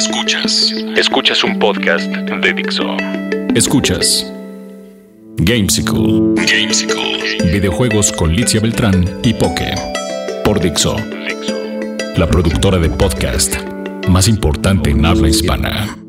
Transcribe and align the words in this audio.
Escuchas. 0.00 0.72
Escuchas 0.96 1.44
un 1.44 1.58
podcast 1.58 2.10
de 2.10 2.54
Dixo. 2.54 2.96
Escuchas. 3.54 4.32
Gamesicle. 5.36 6.20
Gamesicle. 6.36 7.52
Videojuegos 7.52 8.10
con 8.12 8.34
Licia 8.34 8.60
Beltrán 8.60 9.20
y 9.22 9.34
Poke. 9.34 9.74
Por 10.42 10.58
Dixo. 10.58 10.96
La 12.16 12.26
productora 12.26 12.78
de 12.78 12.88
podcast 12.88 13.56
más 14.08 14.26
importante 14.26 14.88
en 14.88 15.04
habla 15.04 15.28
hispana. 15.28 15.99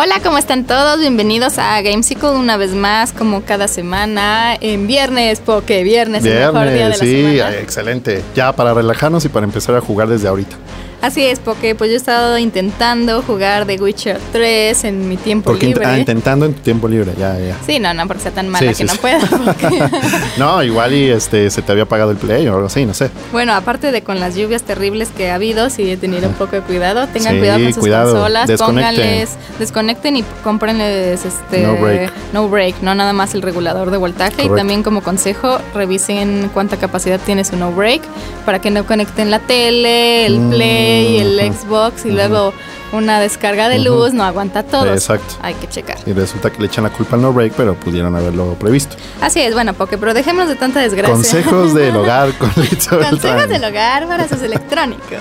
Hola, 0.00 0.20
¿cómo 0.22 0.38
están 0.38 0.64
todos? 0.64 1.00
Bienvenidos 1.00 1.58
a 1.58 1.82
Gamesicle 1.82 2.30
una 2.30 2.56
vez 2.56 2.72
más, 2.72 3.12
como 3.12 3.42
cada 3.42 3.66
semana, 3.66 4.54
en 4.60 4.86
viernes, 4.86 5.42
porque 5.44 5.82
viernes, 5.82 6.24
es 6.24 6.36
el 6.36 6.52
mejor 6.52 6.70
día 6.72 6.84
de 6.84 6.90
la 6.90 6.94
sí, 6.94 7.22
semana. 7.22 7.56
excelente. 7.56 8.22
Ya 8.32 8.52
para 8.52 8.74
relajarnos 8.74 9.24
y 9.24 9.28
para 9.28 9.44
empezar 9.44 9.74
a 9.74 9.80
jugar 9.80 10.06
desde 10.06 10.28
ahorita. 10.28 10.54
Así 11.00 11.24
es, 11.24 11.38
porque 11.38 11.74
pues 11.76 11.90
yo 11.90 11.94
he 11.94 11.96
estado 11.96 12.38
intentando 12.38 13.22
jugar 13.22 13.66
The 13.66 13.76
Witcher 13.80 14.18
3 14.32 14.82
en 14.84 15.08
mi 15.08 15.16
tiempo 15.16 15.50
Porque 15.50 15.66
libre. 15.66 15.86
ah, 15.86 15.96
intentando 15.98 16.44
en 16.44 16.54
tu 16.54 16.60
tiempo 16.60 16.88
libre, 16.88 17.12
ya, 17.16 17.38
ya. 17.38 17.56
Sí, 17.64 17.78
no, 17.78 17.94
no, 17.94 18.06
porque 18.08 18.24
sea 18.24 18.32
tan 18.32 18.48
mala 18.48 18.72
Sí, 18.74 18.82
que 18.84 18.88
sí, 18.88 18.96
no 18.96 19.00
porque- 19.00 19.84
No, 20.38 20.62
igual 20.62 20.92
y 20.94 21.08
este 21.10 21.50
se 21.50 21.62
te 21.62 21.70
había 21.70 21.84
apagado 21.84 22.10
el 22.10 22.16
play 22.16 22.48
o 22.48 22.54
algo 22.54 22.66
así, 22.66 22.84
no 22.84 22.94
sé. 22.94 23.10
bueno, 23.32 23.54
aparte 23.54 23.92
de 23.92 24.02
con 24.02 24.18
las 24.18 24.34
lluvias 24.34 24.62
terribles 24.62 25.08
que 25.16 25.30
ha 25.30 25.36
habido, 25.36 25.70
sí 25.70 25.88
he 25.90 25.96
tenido 25.96 26.28
un 26.28 26.34
poco 26.34 26.56
de 26.56 26.62
cuidado. 26.62 27.06
Tengan 27.06 27.34
Sí, 27.34 27.38
cuidado 27.38 27.58
con 27.62 27.72
sus 27.74 27.80
cuidado. 27.80 28.12
consolas, 28.14 28.48
Desconecten. 28.48 28.94
pónganles, 28.96 29.30
desconecten 29.60 30.16
y 30.16 30.24
cómprenles 30.42 31.24
este 31.24 31.62
No 31.62 31.76
break. 31.76 32.12
no 32.32 32.48
break, 32.48 32.82
no 32.82 32.94
nada 32.96 33.12
más 33.12 33.34
el 33.34 33.42
regulador 33.42 33.90
de 33.92 33.96
voltaje. 33.98 34.44
Y 34.44 34.48
también 34.48 34.82
como 34.82 35.02
consejo, 35.02 35.58
revisen 35.74 36.50
cuánta 36.52 36.76
capacidad 36.76 37.20
tiene 37.20 37.44
su 37.44 37.56
no 37.56 37.70
break 37.72 38.02
para 38.44 38.60
que 38.60 38.70
no 38.70 38.84
conecten 38.84 39.30
la 39.30 39.38
tele, 39.38 40.26
el 40.26 40.40
Mm, 40.40 40.50
play, 40.50 40.87
el 40.88 41.40
ujú, 41.50 41.54
Xbox 41.58 42.04
y 42.06 42.10
luego 42.10 42.52
una 42.90 43.20
descarga 43.20 43.68
de 43.68 43.78
luz, 43.80 44.14
no 44.14 44.24
aguanta 44.24 44.62
todo. 44.62 44.90
Exacto. 44.92 45.34
Hay 45.42 45.52
que 45.54 45.68
checar. 45.68 45.98
Y 46.06 46.12
resulta 46.14 46.50
que 46.50 46.58
le 46.58 46.66
echan 46.68 46.84
la 46.84 46.90
culpa 46.90 47.16
al 47.16 47.22
no 47.22 47.32
break, 47.34 47.52
pero 47.54 47.74
pudieron 47.74 48.16
haberlo 48.16 48.54
previsto. 48.54 48.96
Así 49.20 49.40
es, 49.40 49.52
bueno, 49.52 49.74
porque 49.74 49.98
pero 49.98 50.14
dejemos 50.14 50.48
de 50.48 50.56
tanta 50.56 50.80
desgracia. 50.80 51.12
Consejos 51.14 51.74
del 51.74 51.94
hogar 51.96 52.32
con 52.38 52.48
Consejos 52.50 53.48
del 53.48 53.62
hogar 53.64 54.06
para 54.08 54.26
sus 54.26 54.40
electrónicos. 54.40 55.18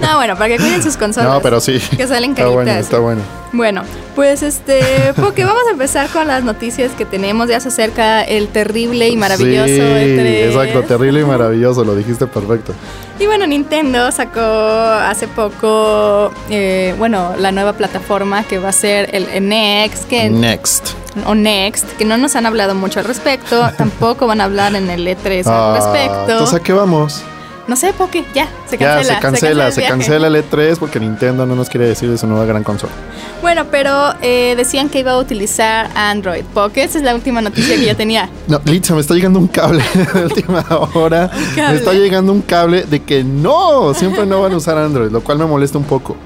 no, 0.00 0.16
bueno, 0.16 0.34
para 0.36 0.48
que 0.48 0.56
cuiden 0.58 0.82
sus 0.82 0.96
consolas. 0.96 1.28
No, 1.32 1.40
pero 1.40 1.60
sí. 1.60 1.80
Que 1.96 2.06
salen 2.06 2.30
Está 2.30 2.44
bueno, 2.46 2.58
caritas. 2.70 2.84
está 2.84 2.98
bueno. 3.00 3.22
Bueno, 3.52 3.82
pues 4.16 4.42
este, 4.42 5.12
porque 5.16 5.44
vamos 5.44 5.62
a 5.68 5.72
empezar 5.72 6.08
con 6.08 6.26
las 6.26 6.42
noticias 6.44 6.92
que 6.92 7.04
tenemos. 7.04 7.48
Ya 7.48 7.60
se 7.60 7.68
acerca 7.68 8.22
el 8.22 8.48
terrible 8.48 9.08
y 9.08 9.16
maravilloso 9.16 9.66
Sí, 9.66 9.72
E3. 9.80 10.46
exacto, 10.48 10.82
terrible 10.82 11.20
y 11.20 11.24
maravilloso, 11.24 11.84
lo 11.84 11.94
dijiste 11.94 12.26
perfecto. 12.26 12.72
Y 13.18 13.26
bueno, 13.26 13.46
Nintendo 13.46 14.10
sacó 14.10 14.40
hace 14.40 15.28
poco, 15.28 16.32
eh, 16.50 16.94
bueno, 16.98 17.34
la 17.38 17.52
nueva 17.52 17.74
plataforma 17.74 18.42
que 18.42 18.58
va 18.58 18.70
a 18.70 18.72
ser 18.72 19.14
el 19.14 19.24
NX, 19.48 20.06
que 20.06 20.28
Next. 20.30 20.88
o 21.24 21.34
Next, 21.34 21.86
que 21.96 22.04
no 22.04 22.16
nos 22.16 22.34
han 22.34 22.44
hablado 22.46 22.74
mucho 22.74 22.98
al 22.98 23.06
respecto. 23.06 23.70
Tampoco 23.78 24.26
van 24.26 24.40
a 24.40 24.44
hablar 24.44 24.74
en 24.74 24.90
el 24.90 25.06
E3 25.06 25.44
Ah, 25.46 25.68
al 25.68 25.74
respecto. 25.76 26.32
Entonces, 26.32 26.54
¿a 26.54 26.62
qué 26.62 26.72
vamos? 26.72 27.22
No 27.66 27.76
sé, 27.76 27.92
Poke, 27.94 28.24
ya, 28.34 28.46
se 28.68 28.76
Ya, 28.76 28.96
cancela. 28.96 29.14
se 29.14 29.20
cancela, 29.20 29.66
el 29.68 29.72
se 29.72 29.82
cancela 29.84 30.26
el 30.26 30.36
E3 30.50 30.76
porque 30.78 31.00
Nintendo 31.00 31.46
no 31.46 31.56
nos 31.56 31.68
quiere 31.70 31.86
decir 31.86 32.10
de 32.10 32.18
su 32.18 32.26
nueva 32.26 32.44
gran 32.44 32.62
consola. 32.62 32.92
Bueno, 33.40 33.64
pero 33.70 34.14
eh, 34.20 34.54
decían 34.56 34.88
que 34.90 35.00
iba 35.00 35.12
a 35.12 35.18
utilizar 35.18 35.88
Android 35.94 36.44
Pocket. 36.52 36.82
Esa 36.84 36.98
es 36.98 37.04
la 37.04 37.14
última 37.14 37.40
noticia 37.40 37.76
que 37.76 37.84
ya 37.86 37.94
tenía. 37.94 38.28
No, 38.48 38.60
Litza, 38.66 38.94
me 38.94 39.00
está 39.00 39.14
llegando 39.14 39.38
un 39.38 39.48
cable 39.48 39.82
de 40.14 40.24
última 40.24 40.64
hora. 40.94 41.30
Me 41.56 41.76
está 41.76 41.94
llegando 41.94 42.32
un 42.32 42.42
cable 42.42 42.82
de 42.82 43.00
que 43.02 43.24
no, 43.24 43.94
siempre 43.94 44.26
no 44.26 44.42
van 44.42 44.52
a 44.52 44.56
usar 44.58 44.76
Android, 44.76 45.10
lo 45.10 45.22
cual 45.22 45.38
me 45.38 45.46
molesta 45.46 45.78
un 45.78 45.84
poco. 45.84 46.16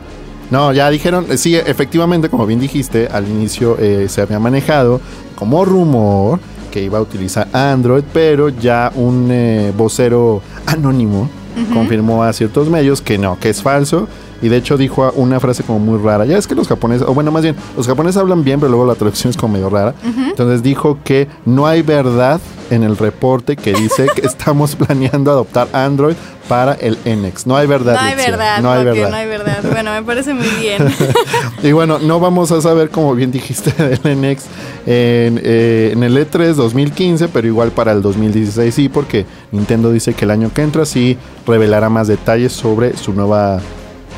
No, 0.50 0.72
ya 0.72 0.90
dijeron, 0.90 1.26
eh, 1.30 1.36
sí, 1.36 1.54
efectivamente, 1.54 2.28
como 2.28 2.46
bien 2.46 2.58
dijiste, 2.58 3.06
al 3.12 3.28
inicio 3.28 3.76
eh, 3.78 4.06
se 4.08 4.22
había 4.22 4.38
manejado 4.40 5.00
como 5.36 5.64
rumor 5.64 6.40
que 6.70 6.82
iba 6.82 6.98
a 6.98 7.00
utilizar 7.00 7.48
Android, 7.52 8.04
pero 8.12 8.48
ya 8.48 8.92
un 8.94 9.28
eh, 9.30 9.72
vocero 9.76 10.42
anónimo 10.66 11.28
confirmó 11.72 12.22
a 12.22 12.32
ciertos 12.32 12.68
medios 12.68 13.02
que 13.02 13.18
no, 13.18 13.38
que 13.38 13.50
es 13.50 13.62
falso. 13.62 14.08
Y 14.40 14.48
de 14.48 14.56
hecho 14.56 14.76
dijo 14.76 15.10
una 15.16 15.40
frase 15.40 15.62
como 15.64 15.78
muy 15.78 15.98
rara. 15.98 16.24
Ya 16.24 16.38
es 16.38 16.46
que 16.46 16.54
los 16.54 16.68
japoneses, 16.68 17.06
o 17.06 17.14
bueno, 17.14 17.30
más 17.30 17.42
bien, 17.42 17.56
los 17.76 17.86
japoneses 17.86 18.20
hablan 18.20 18.44
bien, 18.44 18.60
pero 18.60 18.70
luego 18.70 18.86
la 18.86 18.94
traducción 18.94 19.30
es 19.30 19.36
como 19.36 19.54
medio 19.54 19.68
rara. 19.70 19.94
Entonces 20.04 20.62
dijo 20.62 20.98
que 21.04 21.28
no 21.44 21.66
hay 21.66 21.82
verdad 21.82 22.40
en 22.70 22.82
el 22.82 22.96
reporte 22.96 23.56
que 23.56 23.72
dice 23.72 24.06
que 24.14 24.20
estamos 24.26 24.76
planeando 24.76 25.30
adoptar 25.30 25.68
Android 25.72 26.14
para 26.48 26.74
el 26.74 26.96
NX. 27.04 27.46
No 27.46 27.56
hay 27.56 27.66
verdad. 27.66 27.94
No 27.94 28.00
hay 28.00 28.14
verdad, 28.16 28.62
No 28.62 28.70
hay 28.70 28.84
verdad. 28.84 29.10
no 29.10 29.16
hay 29.16 29.26
verdad. 29.26 29.58
Bueno, 29.70 29.92
me 29.92 30.02
parece 30.02 30.34
muy 30.34 30.48
bien. 30.60 30.82
Y 31.62 31.72
bueno, 31.72 31.98
no 31.98 32.20
vamos 32.20 32.52
a 32.52 32.60
saber, 32.60 32.88
como 32.90 33.14
bien 33.14 33.32
dijiste, 33.32 33.72
del 33.82 33.98
NX 34.16 34.44
en, 34.86 35.40
eh, 35.42 35.90
en 35.92 36.02
el 36.02 36.16
E3 36.16 36.54
2015, 36.54 37.28
pero 37.28 37.46
igual 37.46 37.72
para 37.72 37.92
el 37.92 38.00
2016 38.00 38.74
sí, 38.74 38.88
porque 38.88 39.26
Nintendo 39.50 39.90
dice 39.90 40.14
que 40.14 40.24
el 40.24 40.30
año 40.30 40.50
que 40.54 40.62
entra 40.62 40.86
sí 40.86 41.18
revelará 41.46 41.88
más 41.88 42.06
detalles 42.08 42.52
sobre 42.52 42.96
su 42.96 43.12
nueva 43.12 43.60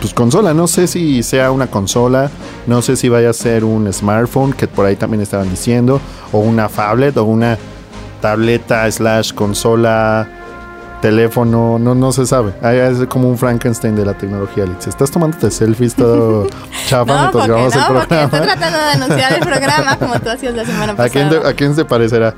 pues, 0.01 0.15
consola. 0.15 0.55
No 0.55 0.67
sé 0.67 0.87
si 0.87 1.23
sea 1.23 1.51
una 1.51 1.69
consola, 1.69 2.31
no 2.67 2.83
sé 2.83 2.97
si 2.97 3.09
vaya 3.09 3.31
a 3.31 3.33
ser 3.35 3.65
un 3.65 3.93
smartphone, 3.93 4.53
que 4.53 4.67
por 4.67 4.87
ahí 4.87 4.97
también 4.97 5.21
estaban 5.21 5.49
diciendo, 5.49 6.01
o 6.33 6.39
una 6.39 6.69
phablet, 6.69 7.17
o 7.17 7.25
una 7.25 7.59
tableta 8.21 8.91
slash 8.91 9.33
consola 9.33 10.29
teléfono, 11.01 11.79
no, 11.79 11.95
no 11.95 12.13
se 12.13 12.27
sabe. 12.27 12.53
Es 12.63 13.07
como 13.09 13.29
un 13.29 13.39
Frankenstein 13.39 13.97
de 13.97 14.05
la 14.05 14.15
tecnología, 14.15 14.65
Alex. 14.65 14.87
Estás 14.87 15.11
tomándote 15.11 15.51
selfies 15.51 15.95
todo 15.95 16.47
chafa 16.87 17.13
no, 17.13 17.21
mientras 17.21 17.47
grabamos 17.47 17.75
el 17.75 17.81
no, 17.81 17.87
programa. 17.87 18.25
estoy 18.25 18.41
tratando 18.41 18.79
de 18.79 18.85
anunciar 18.85 19.33
el 19.33 19.41
programa 19.41 19.97
como 19.99 20.21
tú 20.21 20.29
hacías 20.31 20.55
la 20.55 20.65
semana 20.65 20.93
¿A 20.93 21.09
quién, 21.09 21.29
pasada. 21.29 21.43
te, 21.43 21.49
¿A 21.49 21.55
quién 21.55 21.75
se 21.75 21.85
parecerá? 21.85 22.35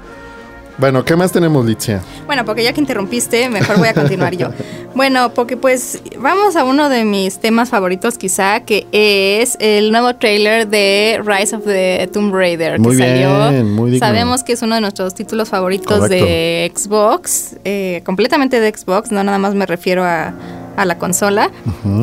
Bueno, 0.82 1.04
¿qué 1.04 1.15
más 1.15 1.31
tenemos, 1.31 1.65
Litzia? 1.65 2.00
Bueno, 2.26 2.44
porque 2.44 2.65
ya 2.65 2.72
que 2.72 2.81
interrumpiste, 2.81 3.48
mejor 3.48 3.78
voy 3.78 3.87
a 3.87 3.94
continuar 3.94 4.34
yo. 4.37 4.48
Bueno, 4.94 5.32
porque 5.32 5.56
pues 5.56 6.03
vamos 6.19 6.54
a 6.54 6.65
uno 6.65 6.91
de 6.91 7.04
mis 7.06 7.38
temas 7.38 7.70
favoritos 7.70 8.19
quizá, 8.19 8.60
que 8.60 8.87
es 8.92 9.56
el 9.59 9.91
nuevo 9.91 10.15
trailer 10.16 10.69
de 10.69 11.19
Rise 11.25 11.56
of 11.56 11.65
the 11.65 12.10
Tomb 12.12 12.34
Raider 12.34 12.78
Muy 12.78 12.94
que 12.98 13.03
salió. 13.09 13.48
bien, 13.48 13.72
muy 13.72 13.91
digno. 13.92 14.06
Sabemos 14.06 14.42
que 14.42 14.53
es 14.53 14.60
uno 14.60 14.75
de 14.75 14.82
nuestros 14.82 15.15
títulos 15.15 15.48
favoritos 15.48 15.98
Correcto. 15.98 16.26
de 16.26 16.72
Xbox, 16.76 17.56
eh, 17.65 18.03
completamente 18.04 18.60
de 18.60 18.71
Xbox, 18.76 19.10
no 19.12 19.25
nada 19.25 19.38
más 19.38 19.54
me 19.54 19.65
refiero 19.65 20.04
a, 20.04 20.34
a 20.76 20.84
la 20.84 20.98
consola. 20.98 21.50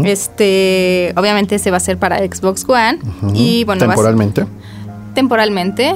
Este, 0.03 1.13
obviamente 1.16 1.53
este 1.56 1.69
va 1.69 1.78
a 1.78 1.81
ser 1.81 1.97
para 2.00 2.18
Xbox 2.18 2.66
One 2.68 2.97
y 3.35 3.66
bueno, 3.66 3.81
va 3.85 3.94
a 3.94 3.97
ser- 3.97 4.47
Temporalmente. 5.13 5.95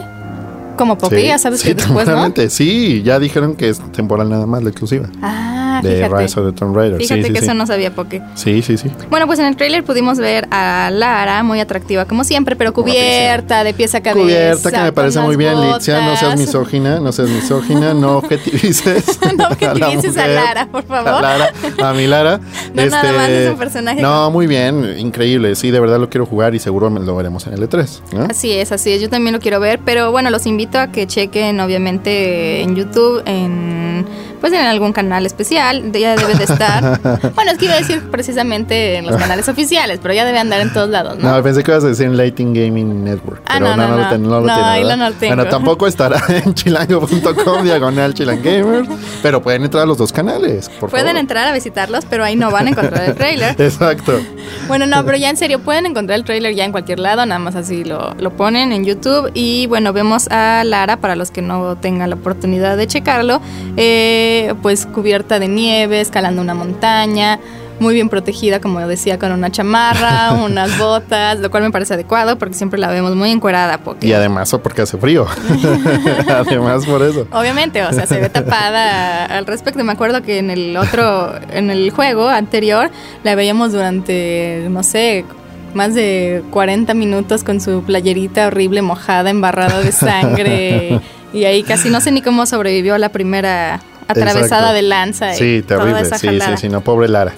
Como 0.78 0.98
Poppy, 0.98 1.18
Sí, 1.18 1.28
ya 1.28 1.38
sabes 1.38 1.62
sí, 1.62 1.68
que 1.70 1.76
después, 1.76 2.08
¿no? 2.08 2.34
Sí, 2.50 3.04
ya 3.04 3.20
dijeron 3.20 3.56
que 3.56 3.70
es 3.70 3.80
temporal 3.92 4.30
nada 4.30 4.46
más 4.46 4.64
la 4.64 4.70
exclusiva. 4.70 5.08
Ah, 5.22 5.53
de 5.82 5.96
fíjate. 5.96 6.24
Rise 6.24 6.40
of 6.40 6.46
the 6.48 6.58
Tomb 6.58 6.76
Raider. 6.76 7.00
Fíjate 7.00 7.24
sí, 7.24 7.34
que 7.34 7.40
sí. 7.40 7.46
eso 7.46 7.54
no 7.54 7.66
sabía 7.68 7.94
Poke. 7.94 8.22
Sí, 8.36 8.62
sí, 8.62 8.78
sí. 8.78 8.90
Bueno, 9.10 9.28
pues 9.28 9.40
en 9.40 9.46
el 9.46 9.56
tráiler 9.56 9.84
pudimos 9.84 10.18
ver 10.20 10.48
a 10.52 10.90
Lara, 10.92 11.44
muy 11.44 11.60
atractiva 11.60 12.06
como 12.06 12.24
siempre, 12.24 12.56
pero 12.56 12.74
cubierta 12.74 13.64
de 13.64 13.74
pies 13.74 13.96
a 13.96 14.02
cabeza. 14.02 14.22
Cubierta, 14.22 14.72
que 14.72 14.78
me 14.78 14.92
parece 14.92 15.20
muy 15.20 15.36
bien, 15.36 15.60
Litzia. 15.60 16.02
No 16.02 16.18
seas 16.18 16.38
misógina, 16.38 17.00
no 17.00 17.12
seas 17.12 17.30
misógina, 17.30 17.94
no 17.94 18.18
objetivices. 18.18 19.20
No 19.22 19.30
a 19.46 19.48
la 19.48 19.48
objetivices 19.50 20.18
a 20.18 20.28
Lara, 20.28 20.68
por 20.68 20.84
favor. 20.86 21.14
A 21.14 21.22
Lara, 21.22 21.54
a 21.82 21.94
mi 21.94 22.08
Lara. 22.08 22.40
Este, 22.76 22.84
No, 22.94 23.02
nada 23.02 23.14
más 23.14 23.30
es 23.30 23.50
un 23.50 23.58
personaje. 23.58 24.02
No, 24.02 24.30
muy 24.32 24.48
bien, 24.48 24.96
increíble. 24.98 25.56
Sí, 25.56 25.72
de 25.72 25.80
verdad 25.80 26.00
lo 26.00 26.10
quiero 26.10 26.26
jugar 26.26 26.56
y 26.56 26.60
seguro 26.60 26.90
lo 26.90 27.16
veremos 27.16 27.48
en 27.48 27.54
el 27.54 27.70
E3. 27.70 28.02
¿no? 28.14 28.24
Así 28.30 28.52
es, 28.52 28.72
así 28.72 28.92
es. 28.92 29.02
Yo 29.02 29.10
también 29.10 29.34
lo 29.34 29.40
quiero 29.40 29.60
ver, 29.60 29.80
pero 29.84 30.12
bueno, 30.12 30.30
los 30.30 30.46
invito 30.46 30.80
a 30.80 30.88
que 30.88 31.08
chequen, 31.08 31.60
obviamente, 31.60 32.62
en 32.62 32.76
YouTube, 32.76 33.24
en 33.26 34.06
pues 34.44 34.52
en 34.52 34.60
algún 34.66 34.92
canal 34.92 35.26
especial, 35.26 35.90
ya 35.94 36.18
debe 36.18 36.36
de 36.36 36.44
estar. 36.44 37.00
bueno, 37.34 37.52
es 37.52 37.58
que 37.58 37.64
iba 37.64 37.76
a 37.76 37.78
decir 37.78 38.02
precisamente 38.12 38.98
en 38.98 39.06
los 39.06 39.16
canales 39.16 39.48
oficiales, 39.48 40.00
pero 40.02 40.14
ya 40.14 40.26
debe 40.26 40.38
andar 40.38 40.60
en 40.60 40.74
todos 40.74 40.90
lados, 40.90 41.18
¿no? 41.18 41.38
No, 41.38 41.42
pensé 41.42 41.64
que 41.64 41.72
ibas 41.72 41.86
a 41.86 41.88
decir 41.88 42.08
en 42.08 42.18
Lighting 42.18 42.54
Gaming 42.54 43.06
Network. 43.06 43.42
Ah, 43.46 43.56
pero 43.60 43.78
no, 43.78 43.88
no, 43.88 43.96
lo 43.96 44.04
no. 44.04 44.10
ten- 44.10 44.24
no 44.24 44.30
lo 44.42 44.48
No, 44.48 44.54
tiene, 44.54 44.70
ahí 44.70 44.84
lo 44.84 44.98
no 44.98 45.14
tengo. 45.14 45.36
Bueno, 45.38 45.50
tampoco 45.50 45.88
estará 45.88 46.22
en 46.44 46.54
chilango.com 46.54 47.64
diagonal 47.64 48.14
chilangamers, 48.14 48.90
pero 49.22 49.42
pueden 49.42 49.64
entrar 49.64 49.84
a 49.84 49.86
los 49.86 49.98
dos 49.98 50.12
canales, 50.12 50.68
por 50.78 50.90
Pueden 50.90 51.06
favor. 51.08 51.22
entrar 51.22 51.48
a 51.48 51.54
visitarlos, 51.54 52.04
pero 52.10 52.26
ahí 52.26 52.36
no 52.36 52.52
van 52.52 52.68
a 52.68 52.70
encontrar 52.72 53.06
el 53.06 53.16
trailer. 53.16 53.56
Exacto. 53.62 54.20
Bueno, 54.68 54.86
no, 54.88 55.06
pero 55.06 55.18
ya 55.18 55.30
en 55.30 55.38
serio, 55.38 55.60
pueden 55.60 55.86
encontrar 55.86 56.20
el 56.20 56.26
trailer 56.26 56.54
ya 56.54 56.66
en 56.66 56.72
cualquier 56.74 57.00
lado, 57.00 57.26
nada 57.26 57.40
más 57.40 57.56
así 57.56 57.86
lo, 57.86 58.14
lo 58.16 58.32
ponen 58.32 58.74
en 58.74 58.84
YouTube. 58.84 59.32
Y 59.34 59.68
bueno, 59.68 59.94
vemos 59.94 60.28
a 60.30 60.64
Lara, 60.66 60.98
para 60.98 61.16
los 61.16 61.32
que 61.32 61.42
no 61.42 61.78
tengan 61.78 62.10
la 62.10 62.18
oportunidad 62.18 62.76
de 62.76 62.88
checarlo, 62.88 63.42
eh, 63.78 64.33
pues 64.62 64.86
cubierta 64.86 65.40
de 65.40 65.48
nieve, 65.48 66.02
escalando 66.02 66.42
una 66.42 66.54
montaña. 66.54 67.40
muy 67.80 67.96
bien 67.96 68.08
protegida, 68.08 68.62
como 68.62 68.80
decía, 68.88 69.18
con 69.20 69.32
una 69.32 69.52
chamarra, 69.52 70.34
unas 70.46 70.78
botas, 70.78 71.40
lo 71.40 71.50
cual 71.52 71.64
me 71.64 71.72
parece 71.72 71.96
adecuado 71.96 72.38
porque 72.38 72.54
siempre 72.54 72.80
la 72.80 72.90
vemos 72.90 73.16
muy 73.16 73.32
encuerada. 73.32 73.80
Porque... 73.80 74.08
Y 74.08 74.14
además 74.14 74.56
porque 74.64 74.84
hace 74.84 74.98
frío. 74.98 75.26
además 76.28 76.86
por 76.86 77.02
eso. 77.02 77.28
Obviamente, 77.32 77.84
o 77.84 77.92
sea, 77.92 78.06
se 78.06 78.20
ve 78.20 78.30
tapada 78.30 79.26
al 79.26 79.46
respecto. 79.46 79.84
Me 79.84 79.92
acuerdo 79.92 80.22
que 80.22 80.38
en 80.38 80.50
el 80.50 80.78
otro, 80.78 81.34
en 81.52 81.72
el 81.72 81.92
juego 81.92 82.30
anterior, 82.30 82.90
la 83.24 83.36
veíamos 83.36 83.72
durante, 83.72 84.68
no 84.70 84.84
sé, 84.84 85.26
más 85.74 85.96
de 85.96 86.44
40 86.52 86.94
minutos 86.94 87.44
con 87.44 87.60
su 87.60 87.84
playerita 87.84 88.48
horrible, 88.48 88.82
mojada, 88.82 89.30
embarrada 89.30 89.82
de 89.82 89.92
sangre. 89.92 91.02
y 91.34 91.46
ahí 91.46 91.64
casi 91.64 91.90
no 91.90 92.00
sé 92.02 92.12
ni 92.12 92.22
cómo 92.22 92.46
sobrevivió 92.46 92.98
la 92.98 93.10
primera 93.10 93.82
atravesada 94.08 94.74
de 94.74 94.82
lanza. 94.82 95.34
Sí, 95.34 95.64
terrible. 95.66 96.06
Sí, 96.06 96.40
sí, 96.40 96.58
sí, 96.58 96.70
no, 96.70 96.82
pobre 96.82 97.08
Lara. 97.08 97.34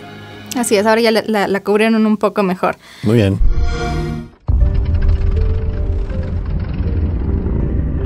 Así 0.58 0.76
es, 0.76 0.86
ahora 0.86 1.02
ya 1.02 1.12
la, 1.12 1.48
la 1.48 1.60
cubrieron 1.60 2.06
un 2.06 2.18
poco 2.18 2.44
mejor. 2.44 2.78
Muy 3.04 3.16
bien. 3.16 3.40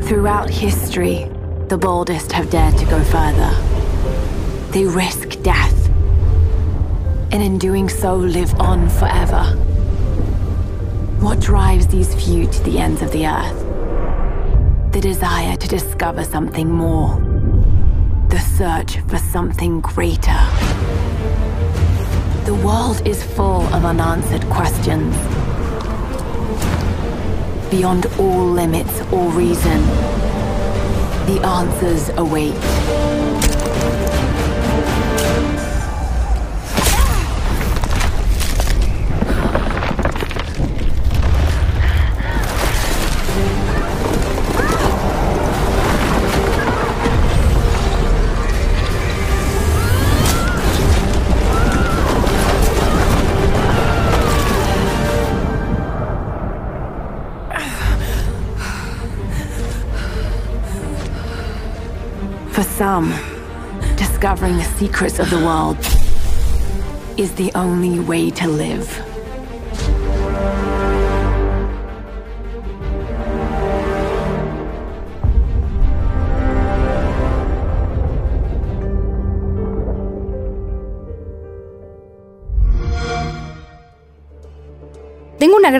Throughout 0.08 0.50
history, 0.50 1.28
the 1.68 1.78
boldest 1.78 2.32
have 2.32 2.50
dared 2.50 2.76
to 2.78 2.86
go 2.86 3.00
further. 3.04 3.52
They 4.72 4.86
risk 4.86 5.42
death, 5.44 5.90
and 7.32 7.44
in 7.44 7.60
doing 7.60 7.90
so, 7.90 8.16
live 8.16 8.54
on 8.60 8.90
forever. 8.90 9.44
What 11.22 11.40
drives 11.40 11.86
these 11.88 12.16
few 12.16 12.48
to 12.48 12.64
the 12.64 12.80
ends 12.80 13.04
of 13.04 13.12
the 13.12 13.28
earth? 13.28 13.66
The 14.94 15.02
desire 15.02 15.56
to 15.58 15.68
discover 15.68 16.24
something 16.24 16.72
more. 16.72 17.20
The 18.30 18.38
search 18.38 19.00
for 19.08 19.18
something 19.18 19.82
greater. 19.82 20.40
The 22.46 22.54
world 22.64 23.02
is 23.08 23.24
full 23.24 23.64
of 23.74 23.84
unanswered 23.84 24.44
questions. 24.52 25.16
Beyond 27.72 28.06
all 28.20 28.46
limits 28.46 29.02
or 29.12 29.32
reason, 29.32 29.82
the 31.26 31.42
answers 31.44 32.10
await. 32.18 33.09
Discovering 63.98 64.58
the 64.58 64.64
secrets 64.64 65.20
of 65.20 65.30
the 65.30 65.38
world 65.38 65.78
is 67.20 67.32
the 67.36 67.52
only 67.54 68.00
way 68.00 68.32
to 68.32 68.48
live. 68.48 69.09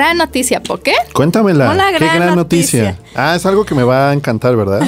Gran 0.06 0.18
noticia, 0.18 0.64
¿por 0.64 0.80
Cuéntamela. 1.14 1.72
Una 1.72 1.92
gran 1.92 2.10
qué 2.10 2.16
gran 2.16 2.36
noticia. 2.36 2.98
Ah, 3.16 3.36
es 3.36 3.46
algo 3.46 3.66
que 3.66 3.76
me 3.76 3.84
va 3.84 4.12
a 4.12 4.14
encantar, 4.14 4.56
¿verdad? 4.56 4.82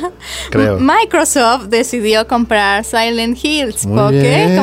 Creo. 0.50 0.78
Microsoft 0.78 1.68
decidió 1.68 2.26
comprar 2.28 2.84
Silent 2.84 3.38
Hills. 3.42 3.86
¿Por 3.86 4.10
qué? 4.10 4.58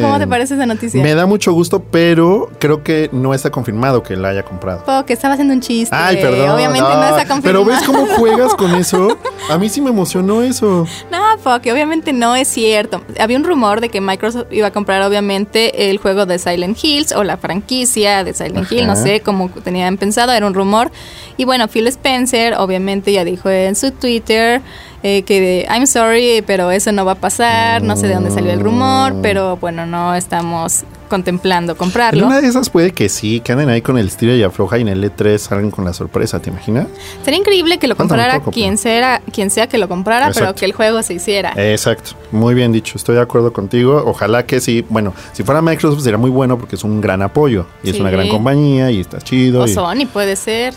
¿Cómo, 0.00 0.18
te 0.18 0.26
parece 0.26 0.54
esa 0.54 0.66
noticia? 0.66 1.02
Me 1.02 1.14
da 1.14 1.26
mucho 1.26 1.52
gusto, 1.52 1.82
pero 1.82 2.50
creo 2.58 2.82
que 2.82 3.08
no 3.12 3.32
está 3.32 3.50
confirmado 3.50 4.02
que 4.02 4.16
la 4.16 4.30
haya 4.30 4.42
comprado. 4.42 4.82
Porque 4.84 5.12
estaba 5.12 5.34
haciendo 5.34 5.54
un 5.54 5.60
chiste. 5.60 5.94
Ay, 5.94 6.16
perdón. 6.16 6.50
Obviamente 6.50 6.88
no, 6.88 7.04
está 7.16 7.26
confirmado. 7.28 7.42
Pero 7.42 7.64
¿ves 7.64 7.82
cómo 7.84 8.06
juegas 8.16 8.54
con 8.54 8.74
eso? 8.74 9.16
A 9.48 9.58
mí 9.58 9.68
sí 9.68 9.80
me 9.80 9.90
emocionó 9.90 10.42
eso. 10.42 10.86
No, 11.10 11.22
porque 11.42 11.72
obviamente 11.72 12.12
no 12.12 12.34
es 12.34 12.48
cierto. 12.48 13.02
Había 13.20 13.36
un 13.36 13.44
rumor 13.44 13.80
de 13.80 13.88
que 13.88 14.00
Microsoft 14.00 14.46
iba 14.50 14.68
a 14.68 14.72
comprar 14.72 15.02
obviamente 15.02 15.90
el 15.90 15.98
juego 15.98 16.26
de 16.26 16.38
Silent 16.38 16.76
Hills 16.82 17.12
o 17.12 17.22
la 17.22 17.36
franquicia 17.36 18.24
de 18.24 18.34
Silent 18.34 18.70
Hill, 18.70 18.86
no 18.86 18.96
sé 18.96 19.20
tenían 19.48 19.96
pensado, 19.96 20.32
era 20.32 20.46
un 20.46 20.54
rumor. 20.54 20.90
Y 21.36 21.44
bueno, 21.44 21.68
Phil 21.68 21.86
Spencer 21.86 22.54
obviamente 22.54 23.12
ya 23.12 23.24
dijo 23.24 23.50
en 23.50 23.74
su 23.74 23.90
Twitter 23.90 24.62
eh, 25.02 25.22
que 25.22 25.66
I'm 25.68 25.86
sorry, 25.86 26.42
pero 26.46 26.70
eso 26.70 26.92
no 26.92 27.04
va 27.04 27.12
a 27.12 27.16
pasar, 27.16 27.82
no 27.82 27.96
sé 27.96 28.08
de 28.08 28.14
dónde 28.14 28.30
salió 28.30 28.52
el 28.52 28.60
rumor, 28.60 29.14
mm. 29.14 29.22
pero 29.22 29.56
bueno, 29.56 29.86
no 29.86 30.14
estamos 30.14 30.84
contemplando 31.14 31.76
comprarlo. 31.76 32.26
una 32.26 32.40
de 32.40 32.48
esas 32.48 32.70
puede 32.70 32.90
que 32.90 33.08
sí, 33.08 33.38
que 33.38 33.52
anden 33.52 33.68
ahí 33.68 33.82
con 33.82 33.96
el 33.98 34.08
estilo 34.08 34.34
y 34.34 34.42
afloja 34.42 34.78
y 34.78 34.80
en 34.80 34.88
el 34.88 35.04
E3 35.04 35.38
salgan 35.38 35.70
con 35.70 35.84
la 35.84 35.92
sorpresa, 35.92 36.40
¿te 36.40 36.50
imaginas? 36.50 36.88
Sería 37.24 37.38
increíble 37.38 37.78
que 37.78 37.86
lo 37.86 37.94
comprara 37.94 38.40
quien, 38.40 38.78
sea, 38.78 39.22
quien 39.32 39.50
sea 39.50 39.68
que 39.68 39.78
lo 39.78 39.88
comprara, 39.88 40.32
pero 40.34 40.56
que 40.56 40.64
el 40.64 40.72
juego 40.72 41.04
se 41.04 41.14
hiciera. 41.14 41.52
Exacto, 41.56 42.16
muy 42.32 42.54
bien 42.54 42.72
dicho, 42.72 42.94
estoy 42.96 43.14
de 43.14 43.20
acuerdo 43.20 43.52
contigo. 43.52 44.02
Ojalá 44.04 44.44
que 44.44 44.60
sí, 44.60 44.84
bueno, 44.88 45.14
si 45.32 45.44
fuera 45.44 45.62
Microsoft 45.62 46.02
sería 46.02 46.18
muy 46.18 46.30
bueno 46.30 46.58
porque 46.58 46.74
es 46.74 46.82
un 46.82 47.00
gran 47.00 47.22
apoyo 47.22 47.66
y 47.84 47.90
es 47.90 48.00
una 48.00 48.10
gran 48.10 48.28
compañía 48.28 48.90
y 48.90 48.98
está 48.98 49.18
chido. 49.18 49.62
O 49.62 49.68
Sony 49.68 50.08
puede 50.12 50.34
ser. 50.34 50.74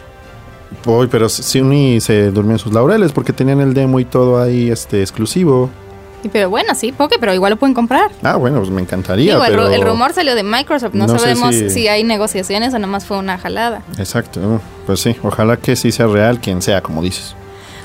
Uy, 0.85 1.07
pero 1.07 1.29
Sony 1.29 1.99
se 1.99 2.29
durmió 2.29 2.51
en 2.51 2.59
sus 2.59 2.73
laureles 2.73 3.11
porque 3.11 3.33
tenían 3.33 3.59
el 3.59 3.73
demo 3.73 3.99
y 3.99 4.05
todo 4.05 4.39
ahí 4.39 4.69
este 4.69 5.01
exclusivo. 5.01 5.71
Pero 6.31 6.49
bueno, 6.49 6.73
sí, 6.75 6.91
porque, 6.91 7.17
pero 7.19 7.33
igual 7.33 7.51
lo 7.51 7.57
pueden 7.57 7.73
comprar. 7.73 8.11
Ah, 8.23 8.35
bueno, 8.35 8.57
pues 8.59 8.69
me 8.69 8.81
encantaría. 8.81 9.37
el, 9.45 9.81
rumor 9.81 10.13
salió 10.13 10.35
de 10.35 10.43
Microsoft, 10.43 10.93
no, 10.93 11.07
sabemos 11.07 11.55
si... 11.55 11.87
hay 11.87 12.03
negociaciones 12.03 12.73
o 12.73 12.79
nomás 12.79 13.05
fue 13.05 13.17
una 13.17 13.37
jalada. 13.37 13.81
Exacto, 13.97 14.61
pues 14.85 14.99
sí, 14.99 15.15
ojalá 15.23 15.57
que 15.57 15.75
sí 15.75 15.91
sea 15.91 16.07
real 16.07 16.39
quien 16.39 16.61
sea, 16.61 16.81
como 16.81 17.01
dices. 17.01 17.35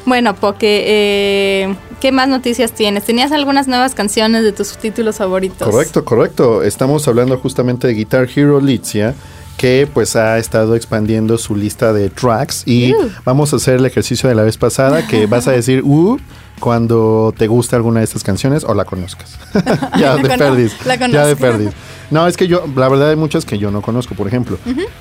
Bueno, 0.05 0.35
porque, 0.35 0.85
eh, 0.87 1.75
¿qué 2.01 2.11
más 2.11 2.29
noticias 2.29 2.73
tienes? 2.73 3.05
¿Tenías 3.05 3.31
algunas 3.31 3.69
nuevas 3.69 3.95
canciones 3.95 4.43
de 4.43 4.53
tus 4.53 4.77
títulos 4.77 5.17
favoritos? 5.17 5.69
Correcto, 5.69 6.05
correcto. 6.05 6.63
Estamos 6.65 7.07
hablando 7.07 7.39
justamente 7.39 7.87
de 7.87 7.95
Guitar 7.95 8.29
Hero 8.35 8.61
Litzia 8.61 9.15
que 9.57 9.89
pues 9.93 10.17
ha 10.17 10.39
estado 10.39 10.75
expandiendo 10.75 11.39
su 11.39 11.55
lista 11.55 11.93
de 11.93 12.11
tracks 12.11 12.63
y 12.67 12.95
vamos 13.25 13.53
a 13.53 13.57
hacer 13.57 13.77
el 13.77 13.87
ejercicio 13.87 14.29
de 14.29 14.35
la 14.35 14.43
vez 14.43 14.57
pasada 14.57 15.07
que 15.07 15.27
vas 15.27 15.47
a 15.47 15.53
decir 15.53 15.83
uh 15.85 16.19
cuando 16.61 17.35
te 17.37 17.47
gusta 17.47 17.77
alguna 17.77 18.01
de 18.01 18.05
estas 18.05 18.23
canciones 18.23 18.65
o 18.65 18.75
la 18.75 18.85
conozcas. 18.85 19.39
ya 19.99 20.17
de 20.17 20.29
perdiz. 20.29 20.77
ya 21.11 21.27
de 21.27 21.37
perdiz. 21.37 21.71
No, 22.11 22.27
es 22.27 22.37
que 22.37 22.47
yo, 22.47 22.65
la 22.77 22.89
verdad 22.89 23.11
hay 23.11 23.17
muchas 23.17 23.45
que 23.45 23.59
yo 23.59 23.71
no 23.71 23.81
conozco, 23.81 24.15
por 24.15 24.27
ejemplo. 24.27 24.59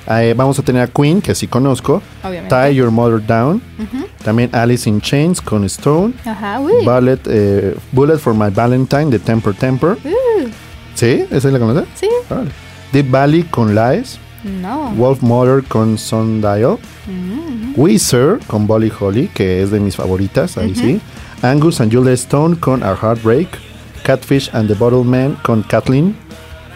Eh, 0.08 0.34
vamos 0.36 0.58
a 0.58 0.62
tener 0.62 0.82
a 0.82 0.86
Queen, 0.86 1.20
que 1.20 1.34
sí 1.34 1.46
conozco. 1.46 2.02
Tie 2.48 2.74
Your 2.74 2.90
Mother 2.90 3.24
Down. 3.24 3.62
También 4.24 4.54
Alice 4.54 4.88
in 4.88 5.00
Chains 5.00 5.40
con 5.40 5.64
Stone. 5.64 6.14
Ajá, 6.24 6.58
Bullet, 6.58 7.20
eh, 7.26 7.76
Bullet 7.92 8.18
for 8.18 8.34
My 8.34 8.50
Valentine 8.50 9.06
de 9.06 9.18
Temper 9.18 9.54
Temper. 9.54 9.98
Uh. 10.04 10.48
¿Sí? 10.94 11.24
¿Esa 11.30 11.50
la 11.50 11.58
conoces? 11.58 11.84
Sí. 11.94 12.08
Deep 12.92 13.10
Valley 13.10 13.42
con 13.44 13.74
Lies. 13.74 14.18
No. 14.44 14.90
Wolf 14.96 15.22
Mother 15.22 15.62
con 15.64 15.98
Sundial. 15.98 16.78
Mm 17.06 17.42
Weezer 17.76 18.38
con 18.46 18.66
Bolly 18.66 18.92
Holly, 18.98 19.28
que 19.28 19.62
es 19.62 19.70
de 19.70 19.80
mis 19.80 19.96
favoritas, 19.96 20.56
ahí 20.58 20.74
sí. 20.74 21.00
Angus 21.42 21.80
and 21.80 21.92
Julia 21.92 22.14
Stone 22.14 22.56
con 22.56 22.82
Our 22.82 22.96
Heartbreak. 22.96 23.48
Catfish 24.04 24.48
and 24.52 24.68
the 24.68 24.74
Bottle 24.74 25.04
Man 25.04 25.36
con 25.42 25.62
Kathleen. 25.62 26.14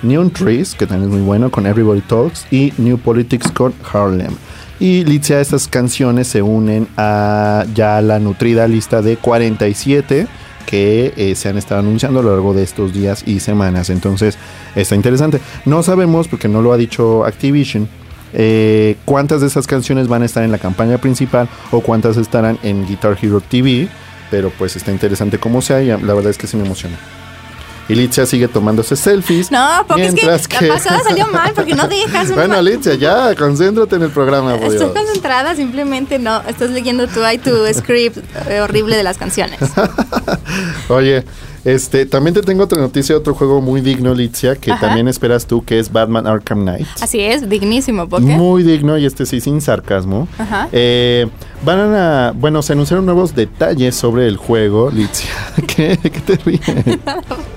Neon 0.02 0.30
Trees, 0.30 0.74
que 0.74 0.86
también 0.86 1.10
es 1.10 1.16
muy 1.16 1.24
bueno, 1.24 1.50
con 1.50 1.66
Everybody 1.66 2.00
Talks. 2.02 2.46
Y 2.50 2.72
New 2.78 2.98
Politics 2.98 3.50
con 3.52 3.72
Harlem. 3.92 4.34
Y 4.78 5.04
Litzia, 5.04 5.40
estas 5.40 5.68
canciones 5.68 6.28
se 6.28 6.42
unen 6.42 6.86
a 6.96 7.64
ya 7.74 8.00
la 8.02 8.18
nutrida 8.18 8.68
lista 8.68 9.00
de 9.02 9.16
47 9.16 10.26
que 10.66 11.14
eh, 11.16 11.34
se 11.36 11.48
han 11.48 11.56
estado 11.56 11.80
anunciando 11.80 12.20
a 12.20 12.22
lo 12.22 12.32
largo 12.32 12.52
de 12.52 12.64
estos 12.64 12.92
días 12.92 13.22
y 13.26 13.40
semanas. 13.40 13.88
Entonces, 13.88 14.36
está 14.74 14.96
interesante. 14.96 15.40
No 15.64 15.82
sabemos, 15.82 16.28
porque 16.28 16.48
no 16.48 16.60
lo 16.60 16.72
ha 16.72 16.76
dicho 16.76 17.24
Activision, 17.24 17.88
eh, 18.32 18.96
cuántas 19.04 19.40
de 19.40 19.46
esas 19.46 19.66
canciones 19.66 20.08
van 20.08 20.22
a 20.22 20.26
estar 20.26 20.42
en 20.42 20.50
la 20.50 20.58
campaña 20.58 20.98
principal 20.98 21.48
o 21.70 21.80
cuántas 21.80 22.16
estarán 22.16 22.58
en 22.62 22.86
Guitar 22.86 23.16
Hero 23.22 23.40
TV, 23.40 23.88
pero 24.30 24.50
pues 24.50 24.76
está 24.76 24.90
interesante 24.92 25.38
como 25.38 25.62
sea 25.62 25.82
y 25.82 25.86
la 25.86 26.14
verdad 26.14 26.30
es 26.30 26.38
que 26.38 26.46
sí 26.46 26.56
me 26.56 26.64
emociona. 26.64 26.96
Y 27.88 27.94
Litzia 27.94 28.26
sigue 28.26 28.48
tomándose 28.48 28.96
selfies. 28.96 29.50
No, 29.50 29.84
porque 29.86 30.06
es 30.06 30.14
que, 30.14 30.26
la 30.66 30.74
pasada 30.74 31.02
salió 31.04 31.28
mal 31.28 31.52
porque 31.54 31.74
no 31.74 31.86
dejas. 31.86 32.34
bueno, 32.34 32.60
Litzia, 32.60 32.94
ya, 32.94 33.34
concéntrate 33.34 33.96
en 33.96 34.02
el 34.02 34.10
programa. 34.10 34.54
Estoy 34.56 34.92
concentrada, 34.92 35.54
simplemente 35.54 36.18
no. 36.18 36.42
Estás 36.48 36.70
leyendo 36.70 37.06
tú 37.06 37.22
ahí 37.22 37.38
tu 37.38 37.50
script 37.72 38.18
eh, 38.48 38.60
horrible 38.60 38.96
de 38.96 39.02
las 39.02 39.18
canciones. 39.18 39.58
Oye, 40.88 41.24
Este, 41.66 42.06
también 42.06 42.32
te 42.32 42.42
tengo 42.42 42.62
otra 42.62 42.78
noticia, 42.78 43.16
otro 43.16 43.34
juego 43.34 43.60
muy 43.60 43.80
digno, 43.80 44.14
Litzia, 44.14 44.54
que 44.54 44.72
también 44.80 45.08
esperas 45.08 45.46
tú, 45.46 45.64
que 45.64 45.80
es 45.80 45.90
Batman 45.90 46.24
Arkham 46.24 46.62
Knight. 46.62 46.86
Así 47.00 47.20
es, 47.20 47.48
dignísimo, 47.48 48.08
porque 48.08 48.24
Muy 48.24 48.62
digno, 48.62 48.96
y 48.96 49.04
este 49.04 49.26
sí, 49.26 49.40
sin 49.40 49.60
sarcasmo. 49.60 50.28
Ajá. 50.38 50.68
Eh, 50.70 51.26
van 51.64 51.92
a, 51.92 52.32
bueno, 52.36 52.62
se 52.62 52.74
anunciaron 52.74 53.04
nuevos 53.04 53.34
detalles 53.34 53.96
sobre 53.96 54.28
el 54.28 54.36
juego, 54.36 54.92
Litzia. 54.92 55.30
¿Qué, 55.66 55.98
¿Qué 56.00 56.20
te 56.20 56.36
ríes? 56.36 56.60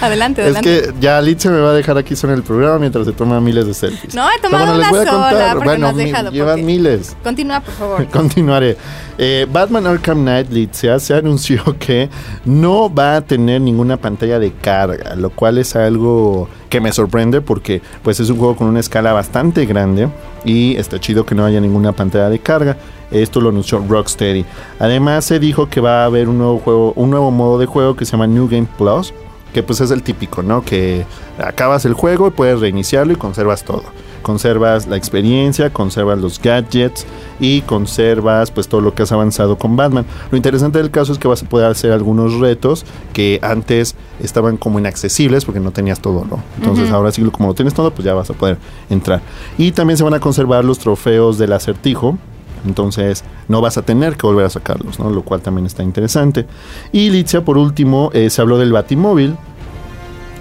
adelante, 0.00 0.42
adelante. 0.42 0.78
Es 0.78 0.86
que 0.86 0.94
ya 1.00 1.20
Litzia 1.20 1.50
me 1.50 1.60
va 1.60 1.70
a 1.70 1.74
dejar 1.74 1.98
aquí 1.98 2.16
sobre 2.16 2.34
el 2.34 2.42
programa 2.42 2.78
mientras 2.78 3.06
se 3.06 3.12
toma 3.12 3.40
miles 3.40 3.66
de 3.66 3.74
selfies. 3.74 4.14
No, 4.14 4.28
he 4.30 4.40
tomado 4.40 4.74
una 4.74 4.88
sola 4.90 5.54
bueno, 5.54 5.92
no 5.92 6.30
llevan 6.30 6.64
miles. 6.64 7.16
Continúa, 7.22 7.60
por 7.60 7.74
favor. 7.74 8.06
Continuaré. 8.12 8.76
Eh, 9.16 9.46
Batman 9.50 9.86
Arkham 9.86 10.22
Knight 10.22 10.50
Litzia 10.50 11.00
se 11.00 11.14
anunció 11.14 11.76
que 11.78 12.08
no 12.44 12.92
va 12.92 13.16
a 13.16 13.20
tener 13.20 13.60
ninguna 13.60 13.96
pantalla 13.96 14.38
de 14.38 14.52
carga, 14.52 15.16
lo 15.16 15.30
cual 15.30 15.58
es 15.58 15.74
algo 15.74 16.48
que 16.68 16.80
me 16.80 16.92
sorprende 16.92 17.40
porque 17.40 17.82
pues 18.02 18.20
es 18.20 18.30
un 18.30 18.38
juego 18.38 18.56
con 18.56 18.68
una 18.68 18.80
escala 18.80 19.12
bastante 19.12 19.64
grande 19.66 20.08
y 20.44 20.76
está 20.76 21.00
chido 21.00 21.24
que 21.24 21.34
no 21.34 21.44
haya 21.44 21.60
ninguna 21.60 21.92
pantalla 21.92 22.28
de 22.28 22.38
carga. 22.38 22.76
Esto 23.10 23.40
lo 23.40 23.48
anunció 23.48 23.82
Rocksteady. 23.86 24.44
Además 24.78 25.24
se 25.24 25.38
dijo 25.38 25.68
que 25.68 25.80
va 25.80 26.02
a 26.02 26.04
haber 26.04 26.28
un 26.28 26.38
nuevo 26.38 26.58
juego, 26.58 26.92
un 26.96 27.10
nuevo 27.10 27.30
modo 27.30 27.58
de 27.58 27.66
juego 27.66 27.96
que 27.96 28.04
se 28.04 28.12
llama 28.12 28.26
New 28.26 28.48
Game 28.48 28.68
Plus, 28.76 29.14
que 29.52 29.62
pues 29.62 29.80
es 29.80 29.90
el 29.90 30.02
típico, 30.02 30.42
¿no? 30.42 30.62
Que 30.62 31.06
acabas 31.38 31.84
el 31.84 31.94
juego 31.94 32.28
y 32.28 32.30
puedes 32.30 32.60
reiniciarlo 32.60 33.12
y 33.12 33.16
conservas 33.16 33.64
todo. 33.64 33.84
Conservas 34.22 34.86
la 34.88 34.96
experiencia, 34.96 35.72
conservas 35.72 36.18
los 36.18 36.40
gadgets 36.42 37.06
y 37.40 37.62
conservas 37.62 38.50
pues 38.50 38.68
todo 38.68 38.80
lo 38.80 38.92
que 38.92 39.04
has 39.04 39.12
avanzado 39.12 39.56
con 39.56 39.76
Batman. 39.76 40.04
Lo 40.30 40.36
interesante 40.36 40.78
del 40.78 40.90
caso 40.90 41.12
es 41.12 41.18
que 41.18 41.28
vas 41.28 41.42
a 41.42 41.48
poder 41.48 41.70
hacer 41.70 41.92
algunos 41.92 42.38
retos 42.38 42.84
que 43.14 43.38
antes 43.42 43.94
estaban 44.20 44.58
como 44.58 44.78
inaccesibles 44.78 45.44
porque 45.44 45.60
no 45.60 45.70
tenías 45.70 46.00
todo, 46.00 46.26
¿no? 46.28 46.42
Entonces 46.58 46.90
ahora 46.90 47.10
sí 47.12 47.22
como 47.30 47.48
lo 47.48 47.54
tienes 47.54 47.72
todo 47.72 47.90
pues 47.92 48.04
ya 48.04 48.12
vas 48.12 48.28
a 48.28 48.34
poder 48.34 48.58
entrar. 48.90 49.22
Y 49.56 49.72
también 49.72 49.96
se 49.96 50.04
van 50.04 50.14
a 50.14 50.20
conservar 50.20 50.64
los 50.64 50.78
trofeos 50.78 51.38
del 51.38 51.52
acertijo 51.52 52.18
entonces 52.66 53.24
no 53.48 53.60
vas 53.60 53.78
a 53.78 53.82
tener 53.82 54.16
que 54.16 54.26
volver 54.26 54.46
a 54.46 54.50
sacarlos, 54.50 54.98
¿no? 54.98 55.10
lo 55.10 55.22
cual 55.22 55.40
también 55.40 55.66
está 55.66 55.82
interesante. 55.82 56.46
Y 56.92 57.10
Litzia, 57.10 57.44
por 57.44 57.58
último, 57.58 58.10
eh, 58.12 58.30
se 58.30 58.40
habló 58.40 58.58
del 58.58 58.72
Batimóvil, 58.72 59.36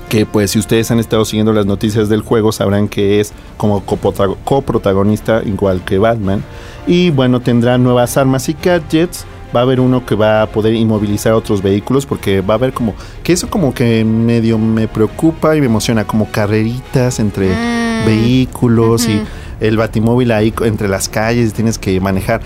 que 0.10 0.26
pues 0.26 0.52
si 0.52 0.60
ustedes 0.60 0.90
han 0.92 1.00
estado 1.00 1.26
siguiendo 1.26 1.54
las 1.54 1.66
noticias 1.66 2.10
del 2.10 2.22
juego 2.22 2.52
sabrán 2.52 2.88
que 2.88 3.20
es 3.20 3.34
como 3.58 3.84
coprotagonista 3.84 5.42
igual 5.46 5.84
que 5.84 5.98
Batman. 5.98 6.44
Y 6.86 7.10
bueno, 7.10 7.42
tendrá 7.42 7.78
nuevas 7.78 8.18
armas 8.18 8.48
y 8.50 8.56
gadgets. 8.62 9.26
Va 9.56 9.62
a 9.62 9.64
haber 9.64 9.80
uno 9.80 10.06
que 10.06 10.16
va 10.16 10.42
a 10.42 10.48
poder 10.48 10.74
inmovilizar 10.74 11.32
otros 11.34 11.62
vehículos 11.62 12.06
porque 12.06 12.42
va 12.42 12.56
a 12.56 12.58
haber 12.58 12.74
como 12.74 12.96
que 13.24 13.32
eso 13.32 13.50
como 13.50 13.74
que 13.74 14.04
medio 14.04 14.58
me 14.58 14.90
preocupa 14.90 15.56
y 15.56 15.62
me 15.62 15.68
emociona 15.68 16.06
como 16.06 16.30
carreritas 16.30 17.20
entre 17.20 17.50
mm. 17.50 18.06
vehículos 18.06 19.08
y 19.08 19.22
el 19.60 19.78
batimóvil 19.78 20.32
ahí 20.32 20.54
entre 20.64 20.88
las 20.88 21.10
calles, 21.10 21.54
tienes 21.54 21.78
que 21.78 22.00
manejar. 22.00 22.42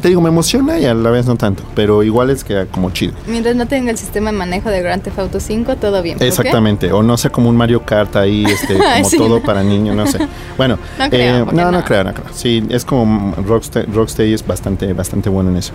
Te 0.00 0.08
digo, 0.08 0.20
me 0.20 0.28
emociona 0.28 0.78
y 0.78 0.84
a 0.84 0.94
la 0.94 1.10
vez 1.10 1.26
no 1.26 1.36
tanto, 1.36 1.62
pero 1.74 2.02
igual 2.02 2.30
es 2.30 2.44
que 2.44 2.66
como 2.70 2.90
chido. 2.90 3.14
Mientras 3.26 3.56
no 3.56 3.66
tenga 3.66 3.90
el 3.90 3.98
sistema 3.98 4.30
de 4.30 4.36
manejo 4.36 4.70
de 4.70 4.82
Grand 4.82 5.02
Theft 5.02 5.18
Auto 5.18 5.40
5, 5.40 5.76
todo 5.76 6.02
bien. 6.02 6.18
Exactamente, 6.20 6.92
o 6.92 7.02
no 7.02 7.16
sea 7.16 7.30
como 7.30 7.48
un 7.48 7.56
Mario 7.56 7.84
Kart 7.84 8.16
ahí, 8.16 8.44
este, 8.48 8.76
como 8.76 9.10
todo 9.10 9.42
para 9.42 9.62
niños, 9.62 9.96
no 9.96 10.06
sé. 10.06 10.18
Bueno, 10.56 10.78
no, 10.98 11.10
creo, 11.10 11.44
eh, 11.44 11.46
no, 11.52 11.70
no, 11.70 11.84
creo, 11.84 12.04
no 12.04 12.14
creo. 12.14 12.26
Sí, 12.32 12.64
es 12.70 12.84
como 12.84 13.34
Rocksteady, 13.36 14.32
es 14.32 14.46
bastante, 14.46 14.92
bastante 14.92 15.28
bueno 15.28 15.50
en 15.50 15.56
eso. 15.56 15.72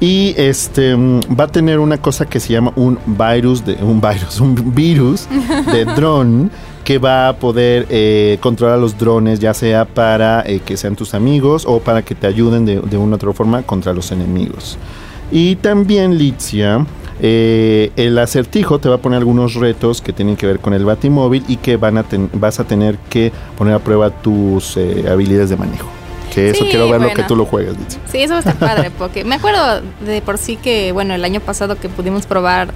Y 0.00 0.34
este 0.36 0.96
mm, 0.96 1.20
va 1.38 1.44
a 1.44 1.48
tener 1.48 1.78
una 1.78 1.98
cosa 1.98 2.26
que 2.26 2.40
se 2.40 2.52
llama 2.52 2.72
un 2.76 2.98
virus 3.06 3.64
de 3.64 3.74
un 3.74 4.00
virus, 4.00 4.40
un 4.40 4.74
virus 4.74 5.28
de 5.72 5.84
dron 5.84 6.50
que 6.92 6.98
va 6.98 7.28
a 7.28 7.36
poder 7.36 7.86
eh, 7.88 8.36
controlar 8.40 8.78
los 8.78 8.98
drones, 8.98 9.40
ya 9.40 9.54
sea 9.54 9.86
para 9.86 10.42
eh, 10.46 10.60
que 10.60 10.76
sean 10.76 10.94
tus 10.94 11.14
amigos 11.14 11.64
o 11.66 11.80
para 11.80 12.02
que 12.02 12.14
te 12.14 12.26
ayuden 12.26 12.66
de, 12.66 12.98
una 12.98 13.12
u 13.12 13.14
otra 13.14 13.32
forma 13.32 13.62
contra 13.62 13.94
los 13.94 14.12
enemigos. 14.12 14.76
Y 15.30 15.56
también, 15.56 16.18
Litzia, 16.18 16.84
eh, 17.22 17.92
el 17.96 18.18
acertijo 18.18 18.78
te 18.78 18.90
va 18.90 18.96
a 18.96 18.98
poner 18.98 19.20
algunos 19.20 19.54
retos 19.54 20.02
que 20.02 20.12
tienen 20.12 20.36
que 20.36 20.44
ver 20.44 20.58
con 20.58 20.74
el 20.74 20.84
batimóvil 20.84 21.42
y 21.48 21.56
que 21.56 21.78
van 21.78 21.96
a 21.96 22.04
vas 22.34 22.60
a 22.60 22.64
tener 22.64 22.98
que 23.08 23.32
poner 23.56 23.72
a 23.72 23.78
prueba 23.78 24.10
tus 24.10 24.76
habilidades 24.76 25.48
de 25.48 25.56
manejo. 25.56 25.88
Que 26.34 26.50
eso 26.50 26.66
quiero 26.66 26.90
ver 26.90 27.00
lo 27.00 27.14
que 27.14 27.22
tú 27.22 27.36
lo 27.36 27.46
juegas, 27.46 27.74
Litzia. 27.78 28.02
Sí, 28.04 28.18
eso 28.18 28.36
está 28.36 28.52
padre, 28.52 28.90
porque 28.98 29.24
me 29.24 29.36
acuerdo 29.36 29.80
de 30.04 30.20
por 30.20 30.36
sí 30.36 30.56
que, 30.56 30.92
bueno, 30.92 31.14
el 31.14 31.24
año 31.24 31.40
pasado 31.40 31.76
que 31.76 31.88
pudimos 31.88 32.26
probar 32.26 32.68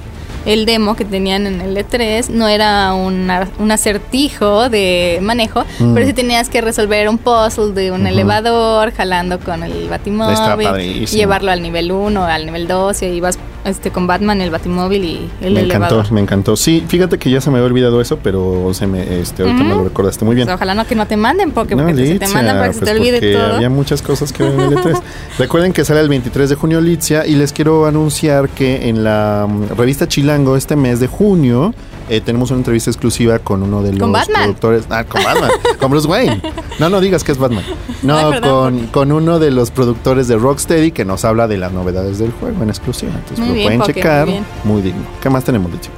el 0.46 0.64
demo 0.64 0.94
que 0.94 1.04
tenían 1.04 1.46
en 1.46 1.60
el 1.60 1.76
E3 1.76 2.28
no 2.30 2.48
era 2.48 2.94
un, 2.94 3.30
acertijo 3.70 4.70
de 4.70 5.18
manejo, 5.20 5.64
mm. 5.80 5.92
pero 5.92 6.06
sí 6.06 6.12
tenías 6.12 6.48
que 6.48 6.60
resolver 6.60 7.08
un 7.08 7.18
puzzle 7.18 7.72
de 7.72 7.90
un 7.90 8.06
elevador, 8.06 8.92
jalando 8.92 9.38
con 9.40 9.62
el 9.62 9.88
batimóvil, 9.88 11.06
llevarlo 11.06 11.50
al 11.50 11.62
nivel 11.62 11.92
1, 11.92 12.24
al 12.24 12.46
nivel 12.46 12.68
2 12.68 13.02
y 13.02 13.06
ibas 13.06 13.38
este 13.68 13.90
con 13.90 14.06
Batman, 14.06 14.40
el 14.40 14.50
Batimóvil 14.50 15.04
y 15.04 15.30
el 15.40 15.54
me 15.54 15.61
elevador. 15.61 15.99
encantó, 15.99 16.14
me 16.14 16.20
encantó. 16.20 16.56
Sí, 16.56 16.85
fíjate 16.87 17.18
que 17.18 17.30
ya 17.30 17.40
se 17.40 17.50
me 17.50 17.58
había 17.58 17.66
olvidado 17.66 18.00
eso, 18.00 18.18
pero 18.23 18.73
se 18.73 18.87
me, 18.87 19.20
este, 19.20 19.42
ahorita 19.42 19.62
me 19.62 19.75
lo 19.75 19.85
recordaste 19.85 20.25
muy 20.25 20.35
bien. 20.35 20.46
Pues 20.46 20.54
ojalá 20.56 20.75
no 20.75 20.87
que 20.87 20.94
no 20.94 21.06
te 21.06 21.16
manden, 21.16 21.52
porque, 21.52 21.75
si 21.75 22.18
te 22.18 22.28
mandan 22.28 22.56
para 22.56 22.68
que 22.68 22.75
se 22.75 22.80
te 22.80 22.87
pues 22.87 22.99
olvide 22.99 23.32
todo. 23.32 23.56
Había 23.56 23.70
muchas 23.70 24.02
cosas 24.02 24.32
que 24.32 24.44
en 24.46 24.61
el 24.61 24.76
E3. 24.76 25.00
Recuerden 25.38 25.73
que 25.73 25.85
sale 25.85 26.00
el 26.00 26.08
23 26.08 26.49
de 26.49 26.54
junio 26.56 26.80
Litzia 26.80 27.26
y 27.26 27.35
les 27.35 27.52
quiero 27.52 27.87
anunciar 27.87 28.49
que 28.49 28.88
en 28.88 29.04
la 29.04 29.46
mm, 29.49 29.76
revista 29.76 30.06
Chilango 30.08 30.56
este 30.56 30.76
mes 30.76 31.00
de 31.00 31.06
junio 31.06 31.75
eh, 32.08 32.20
tenemos 32.20 32.50
una 32.50 32.58
entrevista 32.58 32.90
exclusiva 32.90 33.38
con 33.38 33.62
uno 33.62 33.82
de 33.82 33.92
los 33.92 34.26
productores. 34.28 34.84
Ah, 34.90 35.04
con 35.04 35.22
Batman, 35.22 35.50
con 35.80 35.90
Bruce 35.90 36.06
Wayne. 36.06 36.40
No, 36.78 36.88
no 36.88 37.00
digas 37.00 37.25
que 37.25 37.32
es 37.32 37.38
Batman. 37.38 37.64
No, 38.02 38.40
con, 38.40 38.86
con, 38.88 39.12
uno 39.12 39.38
de 39.38 39.50
los 39.50 39.70
productores 39.70 40.28
de 40.28 40.36
Rocksteady 40.36 40.92
que 40.92 41.04
nos 41.04 41.25
habla 41.25 41.48
de 41.48 41.56
las 41.56 41.72
novedades 41.72 42.18
del 42.18 42.32
juego 42.32 42.62
en 42.62 42.68
exclusiva. 42.68 43.12
Entonces 43.14 43.46
lo 43.46 43.54
pueden 43.54 43.82
checar. 43.82 44.28
Muy, 44.64 44.82
digno. 44.82 45.02
¿Qué 45.20 45.30
más 45.30 45.44
tenemos, 45.44 45.70
Litzia? 45.72 45.90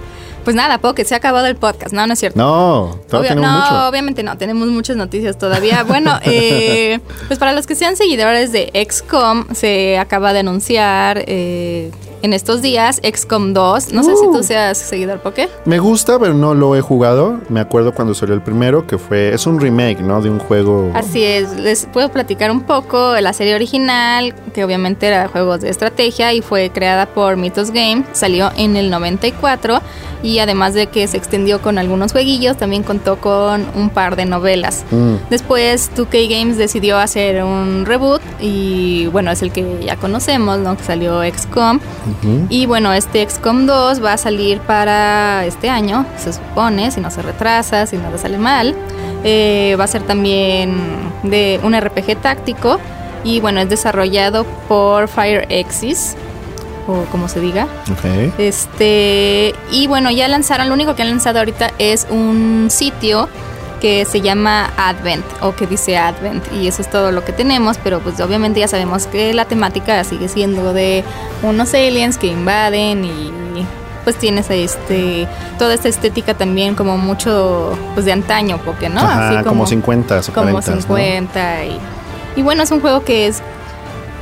Pues 0.45 0.57
nada, 0.57 0.79
Pocket, 0.79 1.05
se 1.05 1.13
ha 1.13 1.19
acabado 1.19 1.47
el 1.47 1.57
podcast. 1.57 1.93
No, 1.93 2.07
no 2.07 2.15
es 2.15 2.19
cierto. 2.19 2.39
No, 2.39 2.99
todavía 3.07 3.35
tenemos 3.35 3.71
no, 3.71 3.89
obviamente 3.89 4.23
no. 4.23 4.39
Tenemos 4.39 4.69
muchas 4.69 4.97
noticias 4.97 5.37
todavía. 5.37 5.83
Bueno, 5.83 6.19
eh, 6.25 7.01
pues 7.27 7.39
para 7.39 7.53
los 7.53 7.67
que 7.67 7.75
sean 7.75 7.97
seguidores 7.97 8.51
de 8.51 8.73
XCOM, 8.91 9.45
se 9.53 9.99
acaba 9.99 10.33
de 10.33 10.39
anunciar 10.39 11.23
eh, 11.27 11.91
en 12.23 12.33
estos 12.33 12.63
días 12.63 13.01
XCOM 13.03 13.53
2. 13.53 13.93
No 13.93 14.03
sé 14.03 14.17
si 14.17 14.25
tú 14.25 14.39
uh. 14.39 14.43
seas 14.43 14.79
seguidor 14.79 15.21
Poké. 15.21 15.49
Me 15.65 15.79
gusta, 15.79 16.19
pero 16.19 16.35
no 16.35 16.55
lo 16.55 16.77
he 16.77 16.81
jugado. 16.81 17.41
Me 17.49 17.61
acuerdo 17.61 17.93
cuando 17.93 18.15
salió 18.15 18.35
el 18.35 18.43
primero, 18.43 18.87
que 18.87 18.99
fue. 18.99 19.35
Es 19.35 19.47
un 19.47 19.61
remake, 19.61 20.01
¿no? 20.01 20.21
De 20.21 20.31
un 20.31 20.39
juego. 20.39 20.91
Así 20.95 21.23
es. 21.23 21.57
Les 21.57 21.87
puedo 21.87 22.09
platicar 22.11 22.51
un 22.51 22.63
poco. 22.63 23.19
La 23.21 23.33
serie 23.33 23.55
original, 23.55 24.35
que 24.53 24.65
obviamente 24.65 25.07
era 25.07 25.29
juegos 25.29 25.61
de 25.61 25.71
estrategia 25.71 26.33
y 26.33 26.43
fue 26.43 26.71
creada 26.71 27.07
por 27.07 27.37
Mythos 27.37 27.71
Game, 27.71 28.05
salió 28.13 28.51
en 28.57 28.77
el 28.77 28.91
94 28.91 29.81
y 30.23 30.39
además 30.41 30.75
de 30.75 30.87
que 30.89 31.07
se 31.07 31.17
extendió 31.17 31.61
con 31.61 31.79
algunos 31.79 32.13
jueguillos, 32.13 32.57
también 32.57 32.83
contó 32.83 33.17
con 33.17 33.67
un 33.75 33.91
par 33.91 34.17
de 34.17 34.25
novelas. 34.25 34.85
Mm. 34.91 35.15
Después 35.31 35.91
2K 35.97 36.29
Games 36.29 36.57
decidió 36.57 36.99
hacer 36.99 37.43
un 37.45 37.85
reboot 37.87 38.21
y 38.41 39.07
bueno, 39.07 39.31
es 39.31 39.43
el 39.43 39.53
que 39.53 39.85
ya 39.85 39.97
conocemos, 39.97 40.59
¿no? 40.59 40.77
Que 40.77 40.85
salió 40.85 41.23
XCOM. 41.23 41.81
Y 42.49 42.67
bueno, 42.67 42.93
este 42.93 43.29
XCOM 43.29 43.67
2 43.67 44.05
va 44.05 44.15
a 44.15 44.17
salir 44.17 44.61
para 44.61 45.45
este 45.47 45.69
año, 45.69 46.07
se 46.17 46.33
supone, 46.33 46.91
si 46.91 47.01
no 47.01 47.11
se 47.11 47.23
retrasa, 47.23 47.87
si 47.87 47.97
nada 47.97 48.19
sale 48.19 48.39
mal. 48.39 48.75
Eh, 49.25 49.77
va 49.79 49.85
a 49.85 49.89
ser 49.89 50.03
también 50.03 50.77
de 51.25 51.61
un 51.63 51.79
RPG 51.79 52.17
táctico 52.21 52.79
y 53.25 53.41
bueno, 53.41 53.61
es 53.61 53.69
desarrollado 53.69 54.45
por 54.69 55.09
FireXis 55.09 56.17
o 56.89 57.05
como 57.11 57.29
se 57.29 57.41
diga. 57.41 57.69
Este, 58.39 59.55
y 59.71 59.87
bueno, 59.87 60.11
ya 60.11 60.27
lanzaron, 60.27 60.69
lo 60.69 60.75
único 60.75 60.97
que 60.97 61.03
han 61.03 61.11
lanzado 61.11 61.39
ahorita 61.39 61.71
es 61.79 62.07
un 62.11 62.69
sitio 62.71 63.29
que 63.81 64.05
se 64.07 64.21
llama 64.21 64.73
Advent 64.77 65.25
o 65.41 65.55
que 65.55 65.67
dice 65.67 65.97
Advent 65.97 66.45
y 66.53 66.67
eso 66.67 66.83
es 66.83 66.91
todo 66.91 67.13
lo 67.13 67.25
que 67.25 67.33
tenemos, 67.33 67.79
pero 67.79 68.01
pues 68.01 68.19
obviamente 68.21 68.59
ya 68.59 68.67
sabemos 68.67 69.07
que 69.07 69.33
la 69.35 69.45
temática 69.45 70.03
sigue 70.03 70.29
siendo 70.29 70.73
de 70.73 71.05
unos 71.43 71.75
aliens 71.75 72.19
que 72.19 72.27
invaden 72.27 73.05
y 73.05 73.33
pues 74.03 74.17
tienes 74.17 74.49
este 74.51 75.29
toda 75.59 75.75
esta 75.75 75.89
estética 75.89 76.33
también 76.33 76.75
como 76.75 76.97
mucho 76.97 77.79
pues 77.93 78.07
de 78.07 78.13
antaño 78.13 78.59
porque 78.65 78.89
no 78.89 79.01
Así 79.01 79.45
como, 79.45 79.67
50 79.67 80.21
o 80.21 80.33
como 80.33 80.63
50 80.63 81.65
y, 81.67 81.79
y 82.37 82.43
bueno 82.43 82.63
es 82.63 82.71
un 82.71 82.81
juego 82.81 83.05
que 83.05 83.27
es 83.27 83.43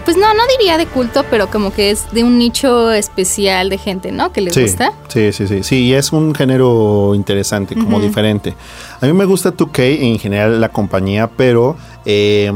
pues 0.06 0.16
no, 0.16 0.32
no 0.34 0.42
diría 0.56 0.78
de 0.78 0.86
culto, 0.86 1.24
pero 1.28 1.50
como 1.50 1.72
que 1.72 1.90
es 1.90 2.10
de 2.12 2.22
un 2.22 2.38
nicho 2.38 2.92
especial 2.92 3.68
de 3.68 3.76
gente, 3.76 4.12
¿no? 4.12 4.32
Que 4.32 4.40
les 4.40 4.56
gusta. 4.56 4.92
Sí, 5.08 5.32
sí, 5.32 5.48
sí. 5.48 5.64
Sí, 5.64 5.82
y 5.86 5.94
es 5.94 6.12
un 6.12 6.32
género 6.32 7.12
interesante, 7.16 7.74
como 7.74 7.98
diferente. 7.98 8.54
A 9.00 9.06
mí 9.06 9.12
me 9.12 9.24
gusta 9.24 9.52
2K 9.52 9.98
en 10.02 10.18
general 10.20 10.60
la 10.60 10.68
compañía, 10.68 11.28
pero 11.28 11.76
Eh, 12.08 12.52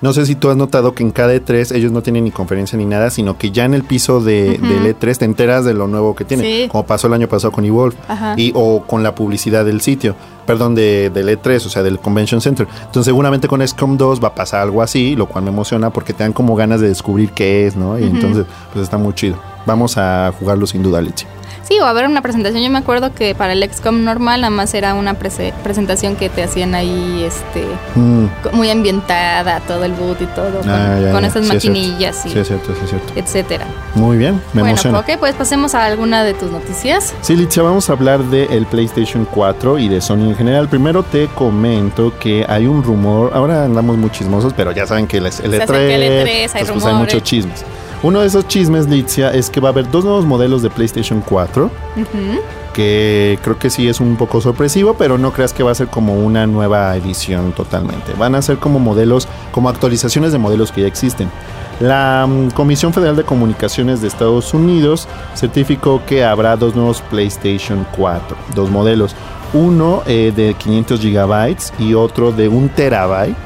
no 0.00 0.12
sé 0.12 0.24
si 0.26 0.36
tú 0.36 0.48
has 0.48 0.56
notado 0.56 0.94
que 0.94 1.02
en 1.02 1.10
cada 1.10 1.34
E3 1.34 1.74
ellos 1.74 1.90
no 1.90 2.02
tienen 2.02 2.22
ni 2.24 2.30
conferencia 2.30 2.78
ni 2.78 2.84
nada, 2.86 3.10
sino 3.10 3.36
que 3.36 3.50
ya 3.50 3.64
en 3.64 3.74
el 3.74 3.82
piso 3.82 4.20
de, 4.20 4.58
del 4.58 4.96
E3 4.96 5.18
te 5.18 5.24
enteras 5.24 5.64
de 5.64 5.74
lo 5.74 5.88
nuevo 5.88 6.14
que 6.14 6.24
tiene, 6.24 6.42
Sí. 6.44 6.68
como 6.70 6.86
pasó 6.86 7.08
el 7.08 7.14
año 7.14 7.28
pasado 7.28 7.50
con 7.52 7.64
Evolve, 7.64 7.96
Ajá. 8.06 8.34
y, 8.36 8.52
o 8.54 8.82
con 8.86 9.02
la 9.02 9.14
publicidad 9.14 9.64
del 9.64 9.80
sitio, 9.80 10.14
perdón, 10.46 10.74
de, 10.76 11.10
del 11.10 11.28
E3, 11.28 11.66
o 11.66 11.68
sea, 11.68 11.82
del 11.82 11.98
Convention 11.98 12.40
Center. 12.40 12.66
Entonces 12.78 13.04
seguramente 13.06 13.48
con 13.48 13.66
XCOM 13.66 13.96
2 13.96 14.22
va 14.22 14.28
a 14.28 14.34
pasar 14.36 14.60
algo 14.62 14.82
así, 14.82 15.16
lo 15.16 15.26
cual 15.26 15.42
me 15.44 15.50
emociona 15.50 15.90
porque 15.90 16.12
te 16.12 16.22
dan 16.22 16.32
como 16.32 16.54
ganas 16.54 16.80
de 16.80 16.86
descubrir 16.88 17.30
qué 17.32 17.66
es, 17.66 17.74
¿no? 17.76 17.98
Y 17.98 18.04
entonces, 18.04 18.46
pues 18.72 18.84
está 18.84 18.98
muy 18.98 19.14
chido. 19.14 19.36
Vamos 19.66 19.96
a 19.98 20.32
jugarlo 20.38 20.66
sin 20.66 20.82
duda, 20.82 21.00
Litsi. 21.02 21.26
Sí, 21.72 21.78
o 21.80 21.86
a 21.86 21.92
ver 21.94 22.04
una 22.06 22.20
presentación. 22.20 22.62
Yo 22.62 22.68
me 22.70 22.76
acuerdo 22.78 23.14
que 23.14 23.34
para 23.34 23.54
el 23.54 23.62
XCOM 23.62 24.04
normal 24.04 24.42
nada 24.42 24.50
más 24.50 24.74
era 24.74 24.92
una 24.92 25.18
prese- 25.18 25.54
presentación 25.62 26.16
que 26.16 26.28
te 26.28 26.42
hacían 26.42 26.74
ahí, 26.74 27.24
este, 27.26 27.64
Mm. 27.94 28.26
muy 28.52 28.68
ambientada, 28.70 29.60
todo 29.60 29.82
el 29.84 29.92
boot 29.92 30.20
y 30.20 30.26
todo, 30.26 30.60
con, 30.60 30.68
Ah, 30.68 30.98
ya, 31.00 31.12
con 31.12 31.22
ya. 31.22 31.28
esas 31.28 31.46
Sí, 31.46 31.48
es 31.48 31.54
maquinillas 31.54 32.16
Sí, 32.24 32.28
y 32.34 32.38
es 32.38 32.46
cierto, 32.46 32.74
sí, 32.74 32.80
es 32.84 32.90
cierto. 32.90 33.12
etcétera. 33.16 33.64
Muy 33.94 34.18
bien, 34.18 34.34
me 34.52 34.60
bueno, 34.60 34.68
emociona. 34.68 34.98
ok, 34.98 35.12
pues 35.18 35.34
pasemos 35.34 35.74
a 35.74 35.86
alguna 35.86 36.24
de 36.24 36.34
tus 36.34 36.50
noticias. 36.52 37.14
Sí, 37.22 37.36
Litzia, 37.36 37.62
vamos 37.62 37.88
a 37.88 37.94
hablar 37.94 38.22
del 38.24 38.66
PlayStation 38.66 39.24
4 39.30 39.78
y 39.78 39.88
de 39.88 40.02
Sony 40.02 40.28
en 40.28 40.36
general. 40.36 40.68
Primero 40.68 41.02
te 41.04 41.28
comento 41.28 42.12
que 42.18 42.44
hay 42.50 42.66
un 42.66 42.82
rumor, 42.82 43.30
ahora 43.34 43.64
andamos 43.64 43.96
muy 43.96 44.10
chismosos, 44.10 44.52
pero 44.54 44.72
ya 44.72 44.86
saben 44.86 45.06
que 45.06 45.16
el, 45.16 45.24
el 45.26 45.32
Se 45.32 45.42
E3, 45.46 45.54
acerca 45.62 45.78
el 45.80 46.02
E3, 46.02 46.04
hay 46.04 46.24
pues, 46.24 46.52
pues, 46.52 46.54
hay 46.54 46.64
rumores. 46.66 46.94
muchos 46.98 47.22
chismes. 47.22 47.64
Uno 48.02 48.20
de 48.20 48.26
esos 48.26 48.48
chismes, 48.48 48.88
Litzia, 48.88 49.32
es 49.32 49.48
que 49.48 49.60
va 49.60 49.68
a 49.68 49.72
haber 49.72 49.88
dos 49.90 50.04
nuevos 50.04 50.24
modelos 50.24 50.60
de 50.62 50.70
PlayStation 50.70 51.20
4, 51.20 51.66
Ujú. 51.96 52.40
que 52.72 53.38
creo 53.42 53.58
que 53.58 53.70
sí 53.70 53.86
es 53.88 54.00
un 54.00 54.16
poco 54.16 54.40
sorpresivo, 54.40 54.94
pero 54.94 55.18
no 55.18 55.32
creas 55.32 55.52
que 55.52 55.62
va 55.62 55.70
a 55.70 55.74
ser 55.74 55.86
como 55.86 56.14
una 56.14 56.46
nueva 56.48 56.96
edición 56.96 57.52
totalmente. 57.52 58.12
Van 58.18 58.34
a 58.34 58.42
ser 58.42 58.58
como 58.58 58.80
modelos, 58.80 59.28
como 59.52 59.68
actualizaciones 59.68 60.32
de 60.32 60.38
modelos 60.38 60.72
que 60.72 60.80
ya 60.80 60.88
existen. 60.88 61.30
La 61.82 62.28
mm, 62.28 62.50
Comisión 62.50 62.92
Federal 62.92 63.16
de 63.16 63.24
Comunicaciones 63.24 64.00
de 64.00 64.06
Estados 64.06 64.54
Unidos 64.54 65.08
certificó 65.34 66.00
que 66.06 66.24
habrá 66.24 66.56
dos 66.56 66.76
nuevos 66.76 67.02
PlayStation 67.10 67.84
4, 67.96 68.36
dos 68.54 68.70
modelos. 68.70 69.16
Uno 69.52 70.04
eh, 70.06 70.32
de 70.34 70.54
500 70.54 71.00
gigabytes 71.00 71.72
y 71.80 71.94
otro 71.94 72.30
de 72.30 72.48
un 72.48 72.68
terabyte, 72.68 73.36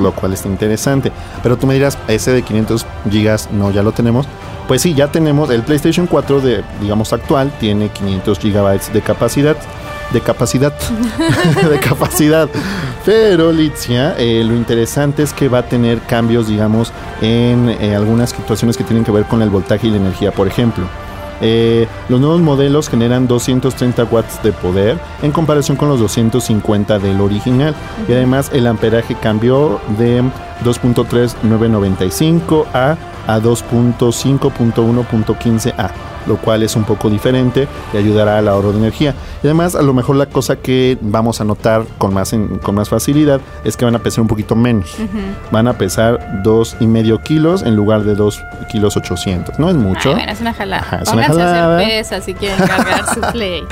lo 0.00 0.12
cual 0.12 0.32
está 0.32 0.48
interesante. 0.48 1.12
Pero 1.42 1.58
tú 1.58 1.66
me 1.66 1.74
dirás, 1.74 1.98
ese 2.08 2.32
de 2.32 2.42
500 2.42 2.86
gigas 3.10 3.50
no, 3.52 3.70
ya 3.70 3.82
lo 3.82 3.92
tenemos. 3.92 4.26
Pues 4.66 4.80
sí, 4.80 4.94
ya 4.94 5.12
tenemos 5.12 5.50
el 5.50 5.62
PlayStation 5.62 6.06
4 6.06 6.40
de, 6.40 6.64
digamos, 6.80 7.12
actual, 7.12 7.52
tiene 7.60 7.90
500 7.90 8.38
gigabytes 8.38 8.92
de 8.94 9.02
capacidad. 9.02 9.56
De 10.10 10.22
capacidad. 10.22 10.72
de 11.70 11.78
capacidad. 11.80 12.48
Pero, 13.04 13.52
Litzia, 13.52 14.14
eh, 14.18 14.42
lo 14.44 14.54
interesante 14.54 15.22
es 15.22 15.34
que 15.34 15.48
va 15.48 15.58
a 15.58 15.68
tener 15.68 16.00
cambios, 16.00 16.48
digamos, 16.48 16.90
en 17.20 17.68
eh, 17.68 17.94
algunas 17.94 18.30
situaciones 18.30 18.78
que 18.78 18.84
tienen 18.84 19.04
que 19.04 19.10
ver 19.10 19.24
con 19.24 19.42
el 19.42 19.50
voltaje 19.50 19.88
y 19.88 19.90
la 19.90 19.98
energía. 19.98 20.32
Por 20.32 20.48
ejemplo, 20.48 20.88
eh, 21.42 21.86
los 22.08 22.18
nuevos 22.20 22.40
modelos 22.40 22.88
generan 22.88 23.26
230 23.26 24.04
watts 24.04 24.42
de 24.42 24.52
poder 24.52 24.98
en 25.20 25.32
comparación 25.32 25.76
con 25.76 25.90
los 25.90 26.00
250 26.00 26.98
del 26.98 27.20
original. 27.20 27.74
Y 28.08 28.12
además 28.12 28.50
el 28.54 28.66
amperaje 28.66 29.16
cambió 29.16 29.82
de 29.98 30.22
2.3995 30.64 32.64
a, 32.72 32.96
a 33.26 33.38
2.5.1.15a, 33.38 35.90
lo 36.26 36.36
cual 36.36 36.62
es 36.62 36.76
un 36.76 36.84
poco 36.84 37.10
diferente 37.10 37.68
y 37.92 37.96
ayudará 37.96 38.38
al 38.38 38.48
ahorro 38.48 38.72
de 38.72 38.78
energía. 38.78 39.14
Y 39.42 39.46
además 39.46 39.74
a 39.74 39.82
lo 39.82 39.92
mejor 39.94 40.16
la 40.16 40.26
cosa 40.26 40.56
que 40.56 40.96
vamos 41.00 41.40
a 41.40 41.44
notar 41.44 41.84
con 41.98 42.14
más, 42.14 42.32
en- 42.32 42.58
con 42.58 42.74
más 42.74 42.88
facilidad 42.88 43.40
es 43.64 43.76
que 43.76 43.84
van 43.84 43.94
a 43.94 43.98
pesar 43.98 44.22
un 44.22 44.28
poquito 44.28 44.54
menos. 44.56 44.94
Van 45.50 45.68
a 45.68 45.74
pesar 45.78 46.42
2,5 46.42 47.22
kilos 47.22 47.62
en 47.62 47.76
lugar 47.76 48.04
de 48.04 48.14
2 48.14 48.40
kilos 48.70 48.96
800. 48.96 49.58
No 49.58 49.68
es 49.68 49.76
mucho. 49.76 50.10
Ay, 50.10 50.14
bueno, 50.16 50.32
es 50.32 50.40
una 50.40 50.54
jalada. 50.54 50.82
Ajá, 50.82 50.98
es 51.02 51.12
una 51.12 51.22
a 51.22 51.26
jalada. 51.26 51.76
hacer 51.78 51.88
pesas 51.88 52.24
si 52.24 52.34
quieren 52.34 52.58
cargar 52.66 53.04
su 53.14 53.20
play. 53.32 53.62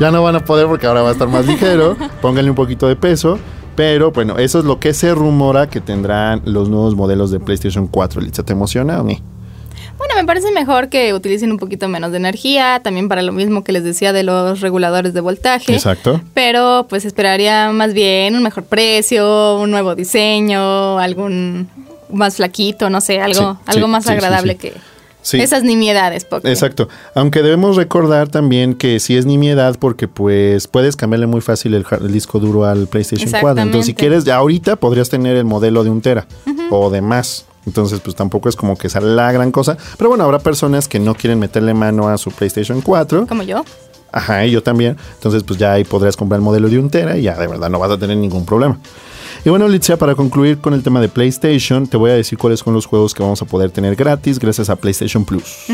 Ya 0.00 0.10
no 0.10 0.22
van 0.22 0.36
a 0.36 0.40
poder 0.40 0.66
porque 0.66 0.86
ahora 0.86 1.02
va 1.02 1.10
a 1.10 1.12
estar 1.12 1.28
más 1.28 1.46
ligero. 1.46 1.96
Pónganle 2.20 2.50
un 2.50 2.56
poquito 2.56 2.88
de 2.88 2.96
peso. 2.96 3.38
Pero 3.74 4.10
bueno, 4.12 4.36
eso 4.36 4.58
es 4.58 4.66
lo 4.66 4.78
que 4.78 4.92
se 4.92 5.14
rumora 5.14 5.66
que 5.66 5.80
tendrán 5.80 6.42
los 6.44 6.68
nuevos 6.68 6.94
modelos 6.94 7.30
de 7.30 7.40
PlayStation 7.40 7.86
4. 7.86 8.20
Licha, 8.20 8.42
¿te 8.42 8.52
emociona 8.52 9.00
o 9.00 9.04
no? 9.04 9.12
Bueno, 9.98 10.14
me 10.16 10.24
parece 10.24 10.50
mejor 10.52 10.88
que 10.88 11.14
utilicen 11.14 11.52
un 11.52 11.58
poquito 11.58 11.88
menos 11.88 12.10
de 12.10 12.16
energía, 12.16 12.80
también 12.82 13.08
para 13.08 13.22
lo 13.22 13.32
mismo 13.32 13.62
que 13.64 13.72
les 13.72 13.84
decía 13.84 14.12
de 14.12 14.22
los 14.22 14.60
reguladores 14.60 15.14
de 15.14 15.20
voltaje. 15.20 15.72
Exacto. 15.72 16.20
Pero 16.34 16.86
pues 16.88 17.04
esperaría 17.04 17.70
más 17.70 17.94
bien 17.94 18.34
un 18.34 18.42
mejor 18.42 18.64
precio, 18.64 19.58
un 19.58 19.70
nuevo 19.70 19.94
diseño, 19.94 20.98
algún 20.98 21.68
más 22.10 22.36
flaquito, 22.36 22.90
no 22.90 23.00
sé, 23.00 23.20
algo, 23.20 23.52
Sí, 23.52 23.58
algo 23.66 23.86
sí, 23.86 23.92
más 23.92 24.04
sí, 24.04 24.12
agradable 24.12 24.56
que 24.56 24.72
Sí. 25.22 25.40
esas 25.40 25.62
nimiedades. 25.62 26.24
Poké. 26.24 26.48
Exacto. 26.50 26.88
Aunque 27.14 27.42
debemos 27.42 27.76
recordar 27.76 28.28
también 28.28 28.74
que 28.74 28.98
si 28.98 29.16
es 29.16 29.24
nimiedad 29.24 29.76
porque 29.78 30.08
pues 30.08 30.66
puedes 30.66 30.96
cambiarle 30.96 31.28
muy 31.28 31.40
fácil 31.40 31.74
el, 31.74 31.84
disco 32.12 32.40
duro 32.40 32.64
al 32.64 32.88
PlayStation 32.88 33.30
4. 33.30 33.62
Entonces 33.62 33.86
si 33.86 33.94
quieres 33.94 34.24
ya 34.24 34.36
ahorita 34.36 34.76
podrías 34.76 35.08
tener 35.08 35.36
el 35.36 35.44
modelo 35.44 35.84
de 35.84 35.90
un 35.90 36.00
tera 36.00 36.26
o 36.70 36.90
de 36.90 37.02
más. 37.02 37.46
Entonces 37.66 38.00
pues 38.00 38.16
tampoco 38.16 38.48
es 38.48 38.56
como 38.56 38.76
que 38.76 38.88
sea 38.88 39.00
la 39.00 39.32
gran 39.32 39.52
cosa. 39.52 39.76
Pero 39.96 40.10
bueno, 40.10 40.24
habrá 40.24 40.38
personas 40.38 40.88
que 40.88 40.98
no 40.98 41.14
quieren 41.14 41.38
meterle 41.38 41.74
mano 41.74 42.08
a 42.08 42.18
su 42.18 42.30
PlayStation 42.30 42.80
4. 42.80 43.26
Como 43.26 43.42
yo. 43.42 43.64
Ajá, 44.12 44.44
y 44.44 44.50
yo 44.50 44.62
también. 44.62 44.96
Entonces, 45.14 45.42
pues 45.42 45.58
ya 45.58 45.72
ahí 45.72 45.84
podrás 45.84 46.16
comprar 46.16 46.38
el 46.38 46.44
modelo 46.44 46.68
de 46.68 46.78
un 46.78 46.90
tera 46.90 47.16
y 47.16 47.22
ya 47.22 47.34
de 47.36 47.46
verdad 47.46 47.70
no 47.70 47.78
vas 47.78 47.90
a 47.90 47.98
tener 47.98 48.16
ningún 48.16 48.44
problema. 48.44 48.78
Y 49.44 49.48
bueno, 49.48 49.66
Litzia, 49.66 49.96
para 49.96 50.14
concluir 50.14 50.58
con 50.58 50.72
el 50.74 50.82
tema 50.82 51.00
de 51.00 51.08
PlayStation, 51.08 51.86
te 51.88 51.96
voy 51.96 52.10
a 52.10 52.14
decir 52.14 52.38
cuáles 52.38 52.60
son 52.60 52.74
los 52.74 52.86
juegos 52.86 53.12
que 53.12 53.22
vamos 53.22 53.42
a 53.42 53.44
poder 53.44 53.70
tener 53.70 53.96
gratis 53.96 54.38
gracias 54.38 54.70
a 54.70 54.76
PlayStation 54.76 55.24
Plus. 55.24 55.64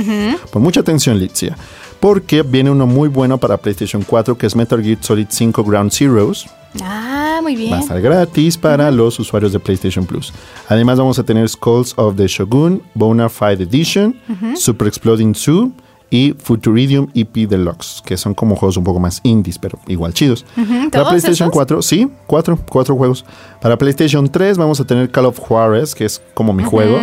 Pon 0.50 0.62
mucha 0.62 0.80
atención, 0.80 1.18
Litzia, 1.18 1.56
porque 2.00 2.42
viene 2.42 2.70
uno 2.70 2.86
muy 2.86 3.08
bueno 3.08 3.36
para 3.36 3.58
PlayStation 3.58 4.02
4 4.02 4.38
que 4.38 4.46
es 4.46 4.56
Metal 4.56 4.82
Gear 4.82 4.98
Solid 5.00 5.26
5 5.28 5.64
Ground 5.64 5.92
Zeroes. 5.92 6.46
Ah, 6.82 7.40
muy 7.42 7.56
bien. 7.56 7.72
Va 7.72 7.78
a 7.78 7.80
estar 7.80 8.00
gratis 8.00 8.56
para 8.58 8.90
los 8.90 9.18
usuarios 9.18 9.52
de 9.52 9.58
PlayStation 9.58 10.04
Plus. 10.06 10.32
Además, 10.68 10.98
vamos 10.98 11.18
a 11.18 11.22
tener 11.24 11.48
Skulls 11.48 11.94
of 11.96 12.16
the 12.16 12.26
Shogun, 12.26 12.82
Bona 12.94 13.28
Fide 13.28 13.62
Edition, 13.64 14.14
Super 14.54 14.88
Exploding 14.88 15.32
2 15.32 15.70
y 16.10 16.34
Futuridium 16.38 17.08
EP 17.14 17.48
Deluxe, 17.48 18.02
que 18.04 18.16
son 18.16 18.34
como 18.34 18.56
juegos 18.56 18.76
un 18.76 18.84
poco 18.84 18.98
más 18.98 19.20
indies, 19.24 19.58
pero 19.58 19.78
igual 19.86 20.14
chidos. 20.14 20.44
Para 20.54 20.90
¿todos 20.90 21.08
PlayStation 21.08 21.48
esos? 21.48 21.52
4, 21.52 21.82
sí, 21.82 22.10
cuatro, 22.26 22.58
cuatro 22.70 22.96
juegos. 22.96 23.24
Para 23.60 23.76
PlayStation 23.76 24.28
3 24.28 24.56
vamos 24.56 24.80
a 24.80 24.86
tener 24.86 25.10
Call 25.10 25.26
of 25.26 25.38
Juarez, 25.38 25.94
que 25.94 26.04
es 26.04 26.22
como 26.34 26.52
mi 26.52 26.64
juego, 26.64 26.98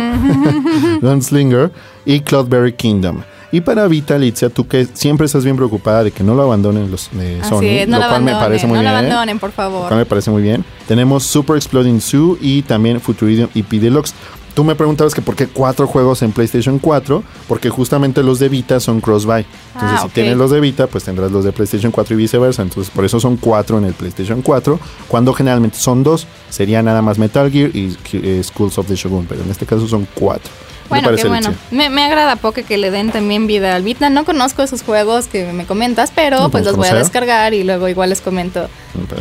Gunslinger, 1.00 1.72
y 2.04 2.20
Cloudberry 2.20 2.72
Kingdom. 2.72 3.22
Y 3.52 3.60
para 3.60 3.86
Vita, 3.86 4.18
Litzia, 4.18 4.50
tú 4.50 4.66
que 4.66 4.86
siempre 4.92 5.26
estás 5.26 5.44
bien 5.44 5.56
preocupada 5.56 6.02
de 6.04 6.10
que 6.10 6.24
no 6.24 6.34
lo 6.34 6.42
abandonen 6.42 6.90
los 6.90 7.08
de 7.12 7.42
Sony, 7.44 7.62
es, 7.62 7.88
no 7.88 7.96
lo 7.96 8.02
la 8.02 8.08
cual 8.08 8.22
me 8.22 8.32
parece 8.32 8.66
muy 8.66 8.76
no 8.78 8.82
bien. 8.82 8.92
¿eh? 8.94 8.98
abandonen, 8.98 9.38
por 9.38 9.50
Lo 9.50 9.54
favor. 9.54 9.86
cual 9.88 9.98
me 10.00 10.06
parece 10.06 10.30
muy 10.30 10.42
bien. 10.42 10.64
Tenemos 10.88 11.22
Super 11.24 11.56
Exploding 11.56 12.00
Zoo 12.00 12.36
y 12.40 12.62
también 12.62 13.00
Futuridium 13.00 13.48
EP 13.54 13.68
Deluxe. 13.70 14.14
Tú 14.54 14.64
me 14.64 14.74
preguntabas 14.74 15.14
que 15.14 15.20
por 15.20 15.36
qué 15.36 15.46
cuatro 15.48 15.86
juegos 15.86 16.22
en 16.22 16.32
PlayStation 16.32 16.78
4, 16.78 17.22
porque 17.46 17.68
justamente 17.68 18.22
los 18.22 18.38
de 18.38 18.48
Vita 18.48 18.80
son 18.80 19.02
cross-buy. 19.02 19.44
Entonces, 19.74 19.98
Ah, 20.00 20.02
si 20.04 20.08
tienes 20.14 20.36
los 20.38 20.50
de 20.50 20.60
Vita, 20.60 20.86
pues 20.86 21.04
tendrás 21.04 21.30
los 21.30 21.44
de 21.44 21.52
PlayStation 21.52 21.92
4 21.92 22.14
y 22.14 22.16
viceversa. 22.16 22.62
Entonces, 22.62 22.90
por 22.90 23.04
eso 23.04 23.20
son 23.20 23.36
cuatro 23.36 23.76
en 23.76 23.84
el 23.84 23.92
PlayStation 23.92 24.40
4, 24.40 24.80
cuando 25.08 25.34
generalmente 25.34 25.76
son 25.76 26.02
dos. 26.02 26.26
Sería 26.48 26.82
nada 26.82 27.02
más 27.02 27.18
Metal 27.18 27.50
Gear 27.50 27.70
y 27.76 27.96
eh, 28.14 28.40
Schools 28.42 28.78
of 28.78 28.86
the 28.86 28.96
Shogun, 28.96 29.26
pero 29.28 29.42
en 29.42 29.50
este 29.50 29.66
caso 29.66 29.86
son 29.86 30.08
cuatro. 30.14 30.50
¿Qué 30.86 30.94
te 30.94 31.00
Bueno, 31.00 31.16
qué 31.16 31.28
bueno. 31.28 31.54
Me, 31.70 31.90
me 31.90 32.04
agrada 32.04 32.36
poco 32.36 32.60
que 32.66 32.76
le 32.78 32.90
den 32.90 33.10
también 33.10 33.46
vida 33.46 33.74
al 33.74 33.82
Vita. 33.82 34.10
No 34.10 34.24
conozco 34.24 34.62
esos 34.62 34.82
juegos 34.82 35.26
que 35.26 35.52
me 35.52 35.66
comentas, 35.66 36.12
pero 36.14 36.40
No 36.40 36.50
pues 36.50 36.64
los 36.64 36.76
voy 36.76 36.88
a 36.88 36.94
descargar 36.94 37.54
y 37.54 37.64
luego 37.64 37.88
igual 37.88 38.10
les 38.10 38.20
comento 38.20 38.68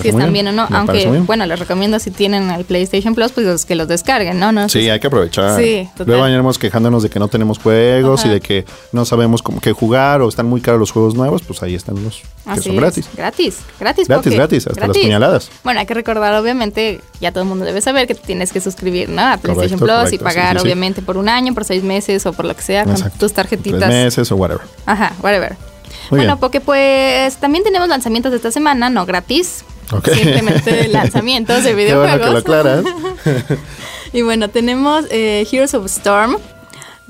si 0.02 0.10
están 0.10 0.32
bien 0.34 0.48
o 0.48 0.52
no. 0.52 0.68
Me 0.70 0.78
Aunque, 0.78 1.08
bueno, 1.26 1.46
les 1.46 1.60
recomiendo 1.60 2.00
si 2.00 2.12
tienen 2.12 2.50
el 2.52 2.66
PlayStation 2.66 3.16
Plus, 3.16 3.32
pues 3.32 3.66
que 3.66 3.76
los 3.76 3.88
descarguen, 3.88 4.40
¿no? 4.40 4.52
no 4.52 4.70
Sí, 4.70 4.90
hay 4.90 5.00
que 5.00 5.08
aprovechar. 5.08 5.60
Sí, 5.62 5.88
total. 5.92 6.08
Luego 6.08 6.24
venimos 6.24 6.58
quejándonos 6.60 7.04
de 7.04 7.10
que 7.10 7.20
no 7.20 7.28
tenemos 7.28 7.60
juegos 7.60 8.22
Ajá. 8.22 8.30
y 8.30 8.32
de 8.32 8.42
que 8.42 8.66
no 8.92 9.06
sabemos 9.06 9.42
cómo 9.42 9.60
qué 9.62 9.72
jugar 9.74 10.22
o 10.22 10.30
están 10.30 10.46
muy 10.48 10.62
caros 10.62 10.80
los 10.80 10.92
juegos 10.92 11.16
nuevos, 11.16 11.42
pues 11.44 11.62
ahí 11.64 11.76
están 11.76 12.04
los 12.04 12.18
que 12.18 12.52
Así 12.52 12.62
son 12.64 12.74
es. 12.76 12.80
gratis. 12.82 13.10
Gratis, 13.16 13.58
gratis. 13.80 14.08
Gratis, 14.08 14.26
Poké. 14.26 14.36
gratis, 14.36 14.68
hasta 14.68 14.80
las 14.82 14.88
Gratis. 14.90 15.04
puñaladas. 15.04 15.50
Bueno, 15.64 15.80
hay 15.80 15.86
que 15.86 15.94
recordar, 15.94 16.34
obviamente, 16.36 17.02
ya 17.20 17.32
todo 17.32 17.44
el 17.44 17.50
mundo 17.50 17.66
debe 17.66 17.82
saber 17.82 18.08
que 18.08 18.16
te 18.16 18.22
tienes 18.26 18.52
que 18.52 18.62
suscribir, 18.62 19.10
¿no? 19.10 19.22
A 19.22 19.38
PlayStation 19.38 19.80
Correcto, 19.80 20.02
Plus 20.02 20.14
y 20.14 20.18
correcto, 20.18 20.24
pagar, 20.42 20.56
sí, 20.58 20.62
sí, 20.62 20.66
obviamente, 20.68 21.02
por 21.02 21.18
un 21.18 21.30
año, 21.30 21.54
por 21.54 21.66
seis 21.66 21.84
meses 21.84 22.26
o 22.26 22.34
por 22.34 22.46
lo 22.46 22.56
que 22.56 22.62
sea, 22.62 22.84
con 22.84 22.94
Exacto. 22.94 23.18
tus 23.20 23.34
tarjetitas. 23.34 23.80
Tres 23.80 23.90
meses 23.90 24.32
o 24.32 24.36
whatever. 24.36 24.62
Ajá, 24.86 25.14
whatever. 25.22 25.56
Muy 26.10 26.20
bueno, 26.20 26.34
bien. 26.34 26.38
porque 26.40 26.62
pues 26.62 27.38
también 27.38 27.64
tenemos 27.64 27.88
lanzamientos 27.88 28.32
de 28.32 28.38
esta 28.38 28.52
semana, 28.52 28.90
no 28.90 29.06
gratis. 29.06 29.64
Ok. 29.92 30.10
Simplemente 30.10 30.88
lanzamientos 30.90 31.64
de 31.64 31.76
Qué 31.76 31.96
bueno 31.96 32.18
videojuegos. 32.18 32.28
que 32.28 32.34
lo 32.34 32.38
aclaras. 32.40 32.86
y 34.14 34.22
bueno, 34.22 34.50
tenemos 34.50 35.06
eh, 35.12 35.48
Heroes 35.52 35.74
of 35.74 35.86
Storm. 35.86 36.38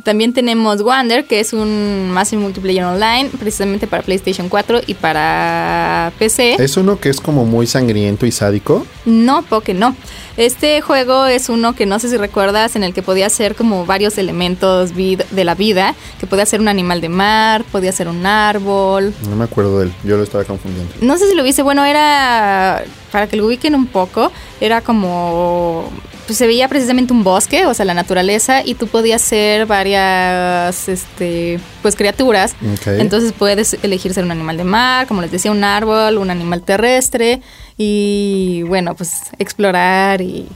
También 0.03 0.34
tenemos 0.34 0.81
Wander, 0.81 1.25
que 1.25 1.39
es 1.39 1.53
un 1.53 2.12
Massive 2.12 2.41
Multiplayer 2.41 2.84
Online, 2.84 3.29
precisamente 3.39 3.88
para 3.88 4.03
PlayStation 4.03 4.49
4 4.49 4.81
y 4.86 4.93
para 4.93 6.12
PC. 6.19 6.55
¿Es 6.60 6.77
uno 6.77 6.99
que 6.99 7.10
es 7.10 7.21
como 7.21 7.45
muy 7.45 7.65
sangriento 7.65 8.25
y 8.25 8.31
sádico? 8.31 8.86
No, 9.05 9.43
porque 9.43 9.73
no. 9.73 9.95
Este 10.38 10.81
juego 10.81 11.25
es 11.27 11.47
uno 11.47 11.73
que 11.73 11.86
no 11.86 11.97
sé 11.99 12.10
si 12.10 12.17
recuerdas, 12.17 12.75
en 12.75 12.84
el 12.84 12.93
que 12.93 13.01
podía 13.01 13.29
ser 13.29 13.55
como 13.55 13.86
varios 13.86 14.17
elementos 14.17 14.91
de 14.95 15.43
la 15.45 15.55
vida, 15.55 15.95
que 16.19 16.27
podía 16.27 16.45
ser 16.45 16.60
un 16.60 16.67
animal 16.67 16.99
de 16.99 17.10
mar, 17.10 17.63
podía 17.71 17.93
ser 17.93 18.10
un 18.10 18.25
árbol. 18.25 19.13
No 19.29 19.36
me 19.38 19.45
acuerdo 19.45 19.79
de 19.79 19.86
él, 19.86 19.93
yo 20.03 20.17
lo 20.17 20.23
estaba 20.23 20.43
confundiendo. 20.43 20.93
No 21.01 21.17
sé 21.17 21.29
si 21.29 21.36
lo 21.36 21.43
viste, 21.43 21.63
bueno, 21.63 21.86
era, 21.86 22.84
para 23.13 23.27
que 23.27 23.38
lo 23.38 23.45
ubiquen 23.45 23.75
un 23.75 23.88
poco, 23.88 24.29
era 24.60 24.81
como 24.81 25.89
pues 26.25 26.38
se 26.38 26.47
veía 26.47 26.67
precisamente 26.67 27.13
un 27.13 27.23
bosque, 27.23 27.65
o 27.65 27.73
sea, 27.73 27.85
la 27.85 27.93
naturaleza, 27.93 28.61
y 28.63 28.75
tú 28.75 28.88
podías 28.88 29.21
ser 29.21 29.65
varias, 29.65 30.89
este, 30.89 31.59
pues 31.81 31.95
criaturas. 31.95 32.55
Entonces 32.85 33.33
puedes 33.33 33.77
elegir 33.83 34.13
ser 34.13 34.23
un 34.23 34.31
animal 34.31 34.57
de 34.57 34.63
mar, 34.63 35.07
como 35.07 35.21
les 35.21 35.31
decía, 35.31 35.51
un 35.51 35.63
árbol, 35.63 36.17
un 36.17 36.29
animal 36.29 36.61
terrestre, 36.61 37.41
y 37.77 38.63
bueno, 38.63 38.95
pues 38.95 39.11
explorar 39.38 40.21
y 40.21 40.47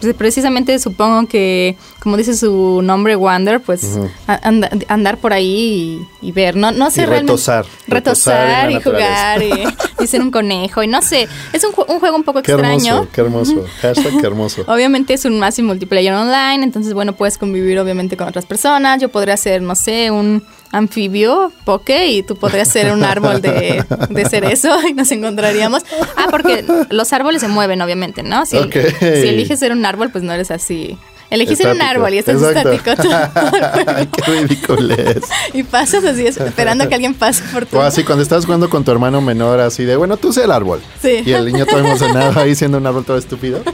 pues 0.00 0.14
precisamente 0.14 0.78
supongo 0.78 1.26
que, 1.26 1.76
como 2.00 2.16
dice 2.16 2.36
su 2.36 2.80
nombre, 2.82 3.16
Wander, 3.16 3.60
pues 3.60 3.98
andar 4.88 5.18
por 5.18 5.32
ahí 5.32 6.06
y, 6.20 6.32
ver, 6.32 6.56
no, 6.56 6.72
no 6.72 6.90
sé 6.90 7.02
y 7.02 7.06
retosar, 7.06 7.66
retosar, 7.86 8.70
y 8.70 8.80
jugar 8.80 9.42
y, 10.00 10.06
ser 10.06 10.20
un 10.20 10.30
conejo 10.30 10.82
y 10.82 10.86
no 10.86 11.02
sé, 11.02 11.28
es 11.52 11.64
un, 11.64 11.72
un 11.88 11.98
juego 11.98 12.16
un 12.16 12.24
poco 12.24 12.42
qué 12.42 12.52
extraño. 12.52 12.94
Hermoso, 12.94 13.08
qué 13.12 13.20
hermoso, 13.20 13.64
hashtag 13.80 14.20
qué 14.20 14.26
hermoso. 14.26 14.64
obviamente 14.68 15.14
es 15.14 15.24
un 15.24 15.38
Massive 15.38 15.66
Multiplayer 15.66 16.12
Online, 16.12 16.62
entonces 16.62 16.94
bueno, 16.94 17.14
puedes 17.14 17.38
convivir 17.38 17.78
obviamente 17.78 18.16
con 18.16 18.28
otras 18.28 18.46
personas, 18.46 19.00
yo 19.00 19.08
podría 19.08 19.36
ser, 19.36 19.62
no 19.62 19.74
sé, 19.74 20.10
un 20.10 20.44
anfibio, 20.72 21.52
poke, 21.64 22.08
y 22.08 22.22
tú 22.22 22.36
podrías 22.36 22.68
ser 22.68 22.92
un 22.92 23.04
árbol 23.04 23.40
de, 23.40 23.84
de 24.10 24.28
cerezo 24.28 24.76
y 24.88 24.94
nos 24.94 25.10
encontraríamos. 25.12 25.82
Ah, 26.16 26.26
porque 26.30 26.64
los 26.90 27.12
árboles 27.12 27.40
se 27.40 27.48
mueven, 27.48 27.80
obviamente, 27.82 28.22
¿no? 28.22 28.46
Si, 28.46 28.58
si 29.00 29.28
eliges 29.28 29.58
ser 29.58 29.72
un 29.72 29.84
árbol, 29.84 30.10
pues 30.10 30.24
no 30.24 30.32
eres 30.32 30.50
así 30.50 30.98
Elegís 31.30 31.60
un 31.60 31.80
árbol 31.82 32.14
y 32.14 32.18
estás 32.18 32.40
estático. 32.40 32.90
Qué 34.16 34.22
ridículo 34.22 34.94
es. 34.94 35.16
Y 35.52 35.62
pasas 35.62 36.04
así, 36.04 36.26
esperando 36.26 36.84
a 36.84 36.88
que 36.88 36.94
alguien 36.94 37.14
pase 37.14 37.42
por 37.52 37.66
tu. 37.66 37.78
O 37.78 37.80
así, 37.80 38.04
cuando 38.04 38.22
estás 38.22 38.44
jugando 38.44 38.68
con 38.68 38.84
tu 38.84 38.90
hermano 38.90 39.20
menor, 39.20 39.60
así 39.60 39.84
de, 39.84 39.96
bueno, 39.96 40.16
tú 40.16 40.32
sé 40.32 40.44
el 40.44 40.50
árbol. 40.52 40.80
Sí. 41.00 41.22
Y 41.24 41.32
el 41.32 41.46
niño 41.46 41.66
todo 41.66 41.78
emocionado 41.78 42.38
ahí 42.40 42.54
siendo 42.54 42.78
un 42.78 42.86
árbol 42.86 43.04
todo 43.04 43.16
estúpido. 43.18 43.62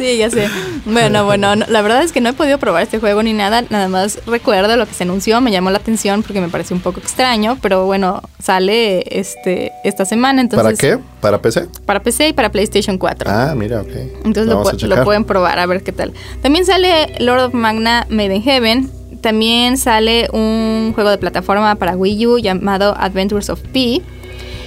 Sí, 0.00 0.16
ya 0.16 0.30
sé. 0.30 0.48
Bueno, 0.86 1.26
bueno, 1.26 1.54
la 1.56 1.82
verdad 1.82 2.02
es 2.02 2.10
que 2.10 2.22
no 2.22 2.30
he 2.30 2.32
podido 2.32 2.56
probar 2.56 2.82
este 2.82 2.98
juego 2.98 3.22
ni 3.22 3.34
nada. 3.34 3.64
Nada 3.68 3.86
más 3.86 4.18
recuerdo 4.24 4.74
lo 4.78 4.86
que 4.86 4.94
se 4.94 5.02
anunció, 5.02 5.42
me 5.42 5.52
llamó 5.52 5.68
la 5.70 5.76
atención 5.76 6.22
porque 6.22 6.40
me 6.40 6.48
pareció 6.48 6.74
un 6.74 6.80
poco 6.80 7.00
extraño. 7.00 7.58
Pero 7.60 7.84
bueno, 7.84 8.22
sale 8.42 9.04
este 9.10 9.72
esta 9.84 10.06
semana. 10.06 10.40
Entonces, 10.40 10.64
¿Para 10.64 10.76
qué? 10.96 11.02
¿Para 11.20 11.42
PC? 11.42 11.68
Para 11.84 12.02
PC 12.02 12.28
y 12.28 12.32
para 12.32 12.50
PlayStation 12.50 12.96
4. 12.96 13.30
Ah, 13.30 13.52
mira, 13.54 13.82
ok. 13.82 13.90
Entonces 14.24 14.46
lo, 14.46 14.96
lo 14.96 15.04
pueden 15.04 15.24
probar 15.24 15.58
a 15.58 15.66
ver 15.66 15.82
qué 15.82 15.92
tal. 15.92 16.14
También 16.40 16.59
sale 16.64 17.06
Lord 17.20 17.40
of 17.40 17.54
Magna 17.54 18.06
Made 18.08 18.34
in 18.34 18.42
Heaven. 18.42 18.90
También 19.20 19.76
sale 19.76 20.28
un 20.32 20.92
juego 20.94 21.10
de 21.10 21.18
plataforma 21.18 21.74
para 21.74 21.96
Wii 21.96 22.26
U 22.26 22.38
llamado 22.38 22.94
Adventures 22.98 23.50
of 23.50 23.60
P. 23.72 24.02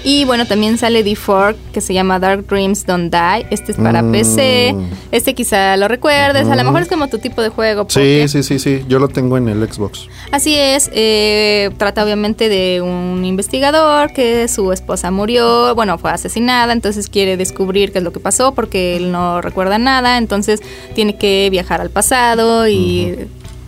Y 0.04 0.26
bueno, 0.26 0.46
también 0.46 0.78
sale 0.78 1.04
D4 1.06 1.56
que 1.72 1.80
se 1.80 1.94
llama 1.94 2.20
Dark 2.20 2.46
Dreams 2.48 2.86
Don't 2.86 3.14
Die. 3.14 3.48
Este 3.50 3.72
es 3.72 3.78
para 3.78 4.04
PC. 4.04 4.74
Mm. 4.76 4.84
Este 5.12 5.34
quizá 5.34 5.78
lo 5.78 5.88
recuerdes. 5.88 6.48
A 6.48 6.56
lo 6.56 6.64
mejor 6.64 6.82
es 6.82 6.90
como 6.90 7.08
tu 7.08 7.20
tipo 7.20 7.42
de 7.42 7.50
juego. 7.50 7.86
Sí, 7.90 8.28
sí, 8.28 8.44
sí, 8.44 8.60
sí. 8.60 8.84
Yo 8.88 9.00
lo 9.00 9.08
tengo 9.08 9.38
en 9.38 9.48
el 9.48 9.66
Xbox. 9.72 10.08
Así 10.32 10.56
es. 10.56 10.90
Eh, 10.94 11.72
trata 11.78 12.04
obviamente 12.04 12.50
de 12.50 12.82
un 12.82 13.24
investigador 13.24 14.12
que 14.12 14.48
su 14.50 14.74
esposa 14.74 15.10
murió. 15.10 15.74
Bueno, 15.76 15.98
fue 15.98 16.12
asesinada. 16.12 16.74
Entonces 16.74 17.08
quiere 17.08 17.38
descubrir 17.38 17.94
qué 17.94 18.00
es 18.00 18.04
lo 18.04 18.12
que 18.12 18.20
pasó 18.20 18.54
porque 18.54 18.98
él 18.98 19.12
no 19.12 19.42
recuerda 19.42 19.78
nada. 19.78 20.18
Entonces 20.18 20.60
tiene 20.96 21.16
que 21.16 21.48
viajar 21.50 21.80
al 21.80 21.90
pasado 21.90 22.68
y 22.68 23.16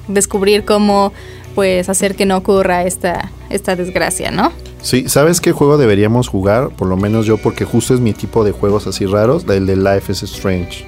descubrir 0.07 0.65
cómo 0.65 1.13
pues 1.55 1.89
hacer 1.89 2.15
que 2.15 2.25
no 2.25 2.37
ocurra 2.37 2.83
esta, 2.83 3.31
esta 3.49 3.75
desgracia, 3.75 4.29
¿no? 4.29 4.51
Sí, 4.81 5.05
¿sabes 5.07 5.41
qué 5.41 5.51
juego 5.51 5.77
deberíamos 5.77 6.27
jugar? 6.27 6.69
Por 6.69 6.87
lo 6.87 6.97
menos 6.97 7.25
yo, 7.25 7.37
porque 7.37 7.65
justo 7.65 7.95
es 7.95 8.01
mi 8.01 8.13
tipo 8.13 8.43
de 8.43 8.51
juegos 8.51 8.85
así 8.85 9.05
raros, 9.07 9.45
el 9.49 9.65
de 9.65 9.75
Life 9.75 10.11
is 10.11 10.21
Strange. 10.23 10.85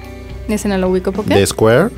¿Ese 0.48 0.68
no 0.68 0.78
lo 0.78 0.88
ubico 0.88 1.10
por 1.10 1.24
qué? 1.24 1.34
De 1.34 1.46
Square. 1.46 1.90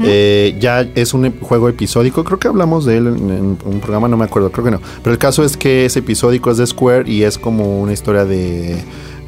Eh, 0.00 0.56
ya 0.60 0.80
es 0.80 1.14
un 1.14 1.40
juego 1.40 1.68
episódico, 1.68 2.24
creo 2.24 2.38
que 2.38 2.48
hablamos 2.48 2.84
de 2.84 2.98
él 2.98 3.06
en, 3.06 3.58
un 3.64 3.80
programa, 3.80 4.08
no 4.08 4.16
me 4.16 4.24
acuerdo, 4.24 4.50
creo 4.50 4.64
que 4.64 4.70
no. 4.70 4.80
Pero 5.02 5.12
el 5.12 5.18
caso 5.18 5.44
es 5.44 5.56
que 5.56 5.86
es 5.86 5.96
episódico, 5.96 6.50
es 6.50 6.58
de 6.58 6.66
Square 6.66 7.10
y 7.10 7.22
es 7.22 7.38
como 7.38 7.80
una 7.80 7.92
historia 7.92 8.24
de... 8.24 8.76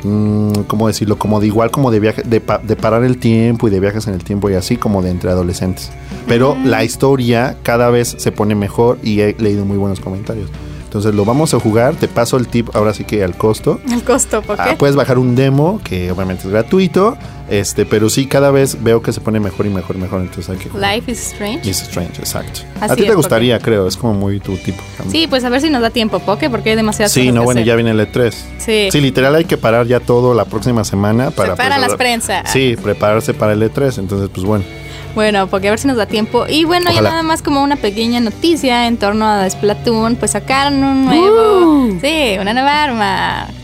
Mm, 0.02 0.62
¿Cómo 0.66 0.86
decirlo? 0.86 1.18
Como 1.18 1.40
de 1.40 1.46
igual 1.46 1.70
como 1.70 1.90
de 1.90 2.00
viaje, 2.00 2.22
de, 2.22 2.40
parar 2.40 3.04
el 3.04 3.18
tiempo 3.18 3.68
y 3.68 3.70
de 3.70 3.80
viajes 3.80 4.06
en 4.06 4.14
el 4.14 4.24
tiempo 4.24 4.50
y 4.50 4.54
así 4.54 4.76
como 4.76 5.02
de 5.02 5.10
entre 5.10 5.30
adolescentes. 5.30 5.90
Pero 6.26 6.56
la 6.64 6.84
historia 6.84 7.56
cada 7.62 7.90
vez 7.90 8.14
se 8.18 8.32
pone 8.32 8.54
mejor 8.54 8.98
y 9.02 9.20
he 9.20 9.36
leído 9.38 9.64
muy 9.64 9.76
buenos 9.76 10.00
comentarios. 10.00 10.50
Entonces 10.90 11.14
lo 11.14 11.24
vamos 11.24 11.54
a 11.54 11.60
jugar. 11.60 11.94
Te 11.94 12.08
paso 12.08 12.36
el 12.36 12.48
tip 12.48 12.74
ahora 12.74 12.92
sí 12.92 13.04
que 13.04 13.22
al 13.22 13.36
costo. 13.36 13.80
Al 13.92 14.02
costo, 14.02 14.42
¿por 14.42 14.56
qué? 14.56 14.70
Ah, 14.70 14.74
puedes 14.76 14.96
bajar 14.96 15.18
un 15.18 15.36
demo 15.36 15.80
que 15.84 16.10
obviamente 16.10 16.48
es 16.48 16.50
gratuito. 16.50 17.16
Este, 17.48 17.86
pero 17.86 18.10
sí, 18.10 18.26
cada 18.26 18.50
vez 18.50 18.82
veo 18.82 19.00
que 19.00 19.12
se 19.12 19.20
pone 19.20 19.38
mejor 19.38 19.66
y 19.66 19.68
mejor 19.68 19.94
y 19.94 20.00
mejor. 20.00 20.20
Entonces 20.20 20.50
hay 20.50 20.56
que 20.56 20.68
jugar. 20.68 20.96
Life 20.96 21.12
is 21.12 21.30
Strange. 21.30 21.70
Is 21.70 21.82
Strange, 21.82 22.18
exacto. 22.18 22.62
a 22.80 22.96
ti 22.96 23.04
te 23.04 23.14
gustaría, 23.14 23.60
creo. 23.60 23.86
Es 23.86 23.96
como 23.96 24.14
muy 24.14 24.40
tu 24.40 24.56
tipo. 24.56 24.82
Sí, 25.12 25.28
pues 25.28 25.44
a 25.44 25.48
ver 25.48 25.60
si 25.60 25.70
nos 25.70 25.80
da 25.80 25.90
tiempo, 25.90 26.18
Poke, 26.18 26.50
porque 26.50 26.70
hay 26.70 26.76
demasiadas 26.76 27.12
Sí, 27.12 27.30
no, 27.30 27.44
bueno, 27.44 27.60
ya 27.60 27.76
viene 27.76 27.92
el 27.92 28.00
E3. 28.00 28.32
Sí. 28.58 28.88
Sí, 28.90 29.00
literal 29.00 29.36
hay 29.36 29.44
que 29.44 29.58
parar 29.58 29.86
ya 29.86 30.00
todo 30.00 30.34
la 30.34 30.44
próxima 30.44 30.82
semana 30.82 31.30
para. 31.30 31.54
Para 31.54 31.78
las 31.78 31.94
prensas. 31.94 32.50
Sí, 32.50 32.76
prepararse 32.82 33.32
para 33.32 33.52
el 33.52 33.62
E3. 33.62 33.98
Entonces, 33.98 34.28
pues 34.34 34.44
bueno. 34.44 34.64
Bueno, 35.14 35.46
porque 35.48 35.68
a 35.68 35.70
ver 35.70 35.78
si 35.78 35.88
nos 35.88 35.96
da 35.96 36.06
tiempo. 36.06 36.46
Y 36.48 36.64
bueno, 36.64 36.90
ya 36.92 37.02
nada 37.02 37.22
más 37.22 37.42
como 37.42 37.62
una 37.62 37.76
pequeña 37.76 38.20
noticia 38.20 38.86
en 38.86 38.96
torno 38.96 39.26
a 39.26 39.48
Splatoon, 39.48 40.16
pues 40.16 40.32
sacaron 40.32 40.82
un 40.82 41.04
nuevo, 41.04 41.86
uh. 41.86 41.98
sí, 42.00 42.36
una 42.40 42.52
nueva 42.52 42.82
arma. 42.84 43.48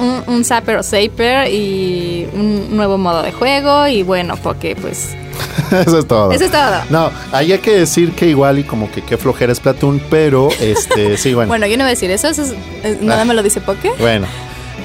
Un, 0.00 0.24
un 0.26 0.44
Zapper 0.44 0.78
o 0.78 0.82
Saper 0.82 1.48
y 1.52 2.26
un 2.32 2.76
nuevo 2.76 2.98
modo 2.98 3.22
de 3.22 3.30
juego 3.30 3.86
y 3.86 4.02
bueno, 4.02 4.36
porque 4.42 4.74
pues 4.74 5.14
Eso 5.86 5.98
es 5.98 6.06
todo. 6.06 6.32
Eso 6.32 6.44
es 6.44 6.50
todo. 6.50 6.82
No, 6.90 7.10
ahí 7.32 7.52
hay 7.52 7.58
que 7.58 7.78
decir 7.78 8.12
que 8.12 8.26
igual 8.26 8.58
y 8.58 8.64
como 8.64 8.90
que 8.90 9.02
qué 9.02 9.16
flojera 9.16 9.52
es 9.52 9.58
Splatoon, 9.58 10.00
pero 10.10 10.48
este, 10.60 11.16
sí, 11.16 11.34
bueno. 11.34 11.48
bueno, 11.48 11.66
yo 11.66 11.76
no 11.76 11.84
voy 11.84 11.88
a 11.88 11.94
decir 11.94 12.10
eso, 12.10 12.28
eso 12.28 12.54
nada 13.00 13.22
ah. 13.22 13.24
me 13.24 13.34
lo 13.34 13.42
dice 13.42 13.60
Poke. 13.60 13.92
Bueno, 13.98 14.26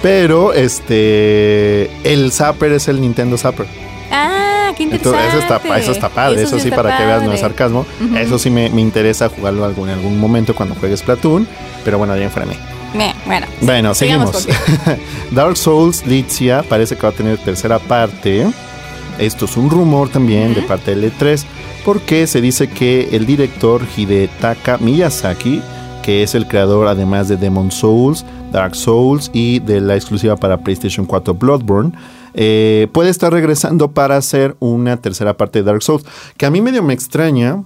pero 0.02 0.54
este, 0.54 1.89
el 2.04 2.32
Zapper 2.32 2.73
es 2.73 2.88
el 2.88 3.02
Nintendo 3.02 3.38
Zapper. 3.38 3.67
Qué 4.75 4.83
interesante. 4.83 5.27
eso 5.27 5.39
está, 5.39 5.77
eso 5.77 5.91
está 5.91 6.09
padre, 6.09 6.43
eso, 6.43 6.59
sí, 6.59 6.69
para 6.69 6.97
que 6.97 7.05
veas 7.05 7.23
no 7.23 7.31
es 7.31 7.39
sarcasmo. 7.39 7.86
Eso 8.17 8.39
sí 8.39 8.49
me, 8.49 8.67
interesa 8.67 9.29
jugarlo 9.29 9.65
algún, 9.65 9.89
en 9.89 9.95
algún 9.95 10.19
momento 10.19 10.55
cuando 10.55 10.75
juegues 10.75 11.01
Platoon, 11.01 11.47
pero 11.83 11.97
bueno, 11.97 12.15
ya 12.15 12.23
enfrené. 12.23 12.57
Bueno, 13.25 13.47
bueno 13.62 13.95
seguimos. 13.95 14.47
Dark 15.31 15.57
Souls 15.57 16.05
Litzia 16.05 16.63
parece 16.63 16.95
que 16.95 17.01
va 17.01 17.09
a 17.09 17.13
tener 17.13 17.38
tercera 17.39 17.79
parte. 17.79 18.45
Esto 19.17 19.45
es 19.45 19.57
un 19.57 19.69
rumor 19.69 20.09
también 20.09 20.53
de 20.53 20.62
parte 20.62 20.95
del 20.95 21.12
E3, 21.12 21.43
porque 21.86 22.27
se 22.27 22.41
dice 22.41 22.67
que 22.67 23.09
el 23.12 23.25
director 23.25 23.81
Hidetaka 23.95 24.77
Miyazaki, 24.79 25.62
que 26.01 26.23
es 26.23 26.36
el 26.36 26.47
creador 26.47 26.88
además 26.88 27.27
de 27.27 27.38
Demon 27.38 27.71
Souls, 27.71 28.25
Dark 28.51 28.75
Souls 28.75 29.29
y 29.33 29.59
de 29.59 29.81
la 29.81 29.95
exclusiva 29.95 30.36
para 30.36 30.57
PlayStation 30.57 31.05
4 31.05 31.33
Bloodborne, 31.33 31.91
eh, 32.33 32.87
puede 32.91 33.09
estar 33.09 33.31
regresando 33.31 33.91
para 33.91 34.17
hacer 34.17 34.55
una 34.59 34.97
tercera 34.97 35.37
parte 35.37 35.59
de 35.59 35.65
Dark 35.65 35.83
Souls. 35.83 36.05
Que 36.37 36.45
a 36.45 36.51
mí 36.51 36.61
medio 36.61 36.83
me 36.83 36.93
extraña, 36.93 37.63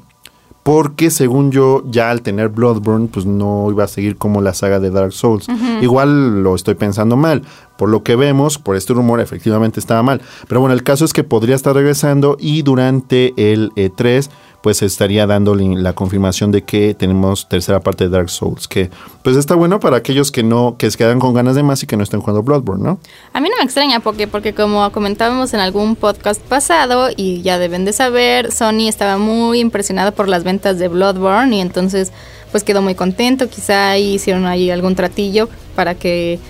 porque 0.68 1.12
según 1.12 1.52
yo, 1.52 1.82
ya 1.86 2.12
al 2.12 2.22
tener 2.22 2.50
Bloodborne, 2.50 3.08
pues 3.08 3.26
no 3.26 3.68
iba 3.72 3.86
a 3.86 3.88
seguir 3.88 4.18
como 4.18 4.42
la 4.42 4.54
saga 4.54 4.82
de 4.82 4.90
Dark 4.90 5.14
Souls. 5.14 5.48
Igual 5.82 6.44
lo 6.44 6.56
estoy 6.56 6.76
pensando 6.76 7.16
mal. 7.16 7.44
Por 7.78 7.88
lo 7.88 8.04
que 8.04 8.18
vemos, 8.18 8.58
por 8.58 8.76
este 8.76 8.94
rumor, 8.94 9.22
efectivamente 9.22 9.80
estaba 9.80 10.04
mal. 10.04 10.22
Pero 10.50 10.60
bueno, 10.60 10.74
el 10.74 10.84
caso 10.84 11.06
es 11.06 11.14
que 11.14 11.24
podría 11.24 11.56
estar 11.56 11.74
regresando 11.74 12.36
y 12.38 12.64
durante 12.64 13.34
el 13.38 13.72
E3 13.76 14.30
pues 14.68 14.82
estaría 14.82 15.26
dando 15.26 15.56
la 15.56 15.94
confirmación 15.94 16.52
de 16.52 16.62
que 16.64 16.94
tenemos 16.94 17.48
tercera 17.48 17.80
parte 17.80 18.04
de 18.04 18.10
Dark 18.10 18.30
Souls, 18.30 18.68
que 18.68 18.90
pues 19.24 19.38
está 19.38 19.56
bueno 19.56 19.80
para 19.80 19.96
aquellos 19.96 20.30
que 20.30 20.44
no, 20.44 20.76
que 20.78 20.92
se 20.92 20.98
quedan 20.98 21.20
con 21.20 21.34
ganas 21.34 21.56
de 21.56 21.64
más 21.64 21.82
y 21.84 21.88
que 21.88 21.96
no 21.96 22.04
estén 22.04 22.20
jugando 22.20 22.44
Bloodborne, 22.44 22.84
¿no? 22.84 23.00
A 23.32 23.40
mí 23.40 23.48
no 23.48 23.56
me 23.56 23.64
extraña 23.64 24.02
porque, 24.02 24.28
porque 24.28 24.54
como 24.54 24.92
comentábamos 24.92 25.54
en 25.54 25.62
algún 25.62 25.96
podcast 25.96 26.42
pasado 26.42 27.08
y 27.16 27.42
ya 27.44 27.58
deben 27.60 27.86
de 27.86 27.94
saber, 27.94 28.52
Sony 28.52 28.90
estaba 28.90 29.18
muy 29.18 29.62
impresionado 29.62 30.12
por 30.12 30.28
las 30.28 30.44
ventas 30.44 30.78
de 30.80 30.90
Bloodborne 30.90 31.56
y 31.56 31.62
entonces 31.62 32.12
pues 32.52 32.66
quedó 32.66 32.82
muy 32.82 32.96
contento, 32.96 33.48
quizá 33.48 33.98
hicieron 33.98 34.48
ahí 34.48 34.70
algún 34.70 34.96
tratillo 34.96 35.48
para 35.78 35.96
que 35.96 36.42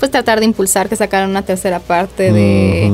pues 0.00 0.10
tratar 0.10 0.40
de 0.40 0.46
impulsar 0.46 0.88
que 0.88 0.96
sacaran 0.96 1.30
una 1.30 1.42
tercera 1.42 1.78
parte 1.78 2.32
de 2.32 2.90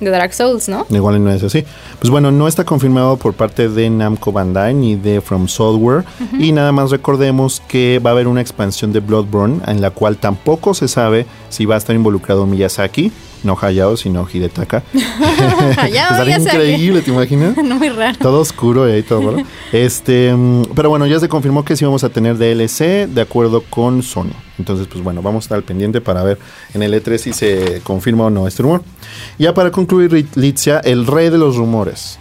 de 0.00 0.10
Dark 0.10 0.34
Souls, 0.34 0.68
¿no? 0.68 0.86
Igual 0.90 1.22
no 1.22 1.30
es 1.30 1.42
así. 1.42 1.64
Pues 1.98 2.10
bueno, 2.10 2.30
no 2.30 2.48
está 2.48 2.64
confirmado 2.64 3.16
por 3.16 3.34
parte 3.34 3.68
de 3.68 3.90
Namco 3.90 4.32
Bandai 4.32 4.74
ni 4.74 4.96
de 4.96 5.20
From 5.20 5.48
Software. 5.48 6.04
Y 6.38 6.52
nada 6.52 6.72
más 6.72 6.90
recordemos 6.90 7.62
que 7.68 8.00
va 8.04 8.10
a 8.10 8.12
haber 8.12 8.26
una 8.26 8.40
expansión 8.40 8.92
de 8.92 9.00
Bloodborne 9.00 9.60
en 9.66 9.80
la 9.80 9.90
cual 9.90 10.16
tampoco 10.16 10.74
se 10.74 10.88
sabe 10.88 11.26
si 11.48 11.64
va 11.64 11.76
a 11.76 11.78
estar 11.78 11.94
involucrado 11.94 12.46
Miyazaki. 12.46 13.12
No 13.44 13.56
Hayao, 13.60 13.96
sino 13.96 14.26
Hidetaka. 14.30 14.82
Hayao, 15.78 16.24
Miyazaki. 16.24 16.56
increíble, 16.56 17.02
¿te 17.02 17.10
imaginas? 17.10 17.56
no 17.56 17.74
muy 17.78 17.90
raro. 17.90 18.16
Todo 18.18 18.40
oscuro 18.40 18.88
y 18.88 18.92
ahí 18.92 19.02
todo, 19.02 19.24
¿verdad? 19.26 19.44
Este, 19.72 20.34
mm, 20.34 20.64
pero 20.74 20.88
bueno, 20.88 21.06
ya 21.06 21.20
se 21.20 21.28
confirmó 21.28 21.64
que 21.64 21.76
sí 21.76 21.84
vamos 21.84 22.04
a 22.04 22.08
tener 22.08 22.36
DLC 22.38 23.06
de 23.06 23.20
acuerdo 23.20 23.62
con 23.68 24.02
Sony. 24.02 24.32
Entonces, 24.58 24.86
pues 24.86 25.04
bueno, 25.04 25.20
vamos 25.22 25.44
a 25.44 25.46
estar 25.46 25.56
al 25.56 25.64
pendiente 25.64 26.00
para 26.00 26.22
ver 26.22 26.38
en 26.72 26.82
el 26.82 26.94
E3 26.94 27.18
si 27.18 27.32
se 27.32 27.80
confirma 27.82 28.24
o 28.24 28.30
no 28.30 28.46
este 28.48 28.62
rumor. 28.62 28.82
Ya 29.38 29.52
para 29.52 29.70
concluir, 29.70 30.28
Litzia, 30.34 30.80
el 30.80 31.06
rey 31.06 31.30
de 31.30 31.38
los 31.38 31.56
rumores. 31.56 32.18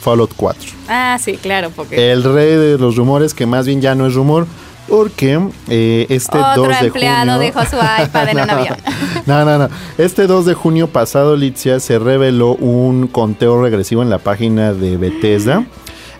Fallout 0.00 0.32
4. 0.34 0.70
Ah, 0.88 1.18
sí, 1.20 1.36
claro, 1.36 1.70
porque 1.74 2.10
El 2.10 2.24
rey 2.24 2.56
de 2.56 2.78
los 2.78 2.96
rumores, 2.96 3.34
que 3.34 3.44
más 3.46 3.66
bien 3.66 3.82
ya 3.82 3.94
no 3.94 4.06
es 4.06 4.14
rumor, 4.14 4.46
porque 4.90 5.40
eh, 5.68 6.06
este 6.08 6.36
otro 6.36 6.64
2 6.64 6.80
de 6.80 6.86
empleado 6.88 7.32
junio... 7.32 7.38
dejó 7.38 7.60
su 7.64 7.76
iPad 7.76 8.28
en 8.28 8.40
un 8.40 8.50
avión. 8.50 8.76
No, 9.24 9.44
no, 9.44 9.56
no. 9.56 9.68
Este 9.96 10.26
2 10.26 10.46
de 10.46 10.54
junio 10.54 10.88
pasado, 10.88 11.36
Litzia, 11.36 11.78
se 11.80 11.98
reveló 11.98 12.54
un 12.56 13.06
conteo 13.06 13.62
regresivo 13.62 14.02
en 14.02 14.10
la 14.10 14.18
página 14.18 14.72
de 14.72 14.96
Bethesda. 14.96 15.64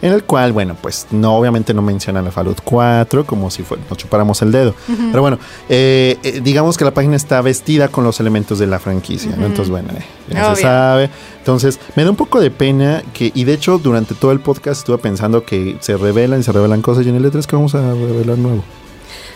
En 0.03 0.13
el 0.13 0.25
cual, 0.25 0.53
bueno, 0.53 0.77
pues 0.81 1.07
no, 1.11 1.37
obviamente 1.37 1.75
no 1.75 1.83
mencionan 1.83 2.27
a 2.27 2.31
Fallout 2.31 2.61
4, 2.65 3.27
como 3.27 3.51
si 3.51 3.63
fue, 3.63 3.79
nos 3.89 3.99
chupáramos 3.99 4.41
el 4.43 4.51
dedo. 4.51 4.75
Pero 4.87 5.21
bueno, 5.21 5.39
eh, 5.69 6.19
eh, 6.23 6.41
digamos 6.43 6.79
que 6.79 6.85
la 6.85 6.93
página 6.93 7.17
está 7.17 7.43
vestida 7.43 7.89
con 7.89 8.05
los 8.05 8.19
elementos 8.21 8.59
de 8.59 8.67
la 8.67 8.79
franquicia, 8.79 9.35
¿no? 9.37 9.47
Entonces, 9.47 9.71
bueno, 9.71 9.91
eh, 9.93 10.05
ya 10.31 10.47
Obvio. 10.47 10.57
se 10.57 10.63
sabe. 10.63 11.11
Entonces, 11.39 11.79
me 11.97 12.05
da 12.05 12.11
un 12.11 12.17
poco 12.17 12.41
de 12.41 12.51
pena 12.51 13.03
que, 13.13 13.31
y 13.35 13.45
de 13.45 13.53
hecho, 13.55 13.79
durante 13.79 14.15
todo 14.15 14.33
el 14.33 14.41
podcast 14.41 14.81
estuve 14.81 14.99
pensando 14.99 15.45
que 15.45 15.77
se 15.81 15.97
revelan 15.97 16.41
y 16.41 16.43
se 16.43 16.53
revelan 16.53 16.81
cosas, 16.81 17.05
y 17.05 17.11
en 17.11 17.17
el 17.17 17.25
E3 17.31 17.45
que 17.45 17.57
vamos 17.57 17.75
a 17.75 17.93
revelar 17.93 18.39
nuevo. 18.39 18.65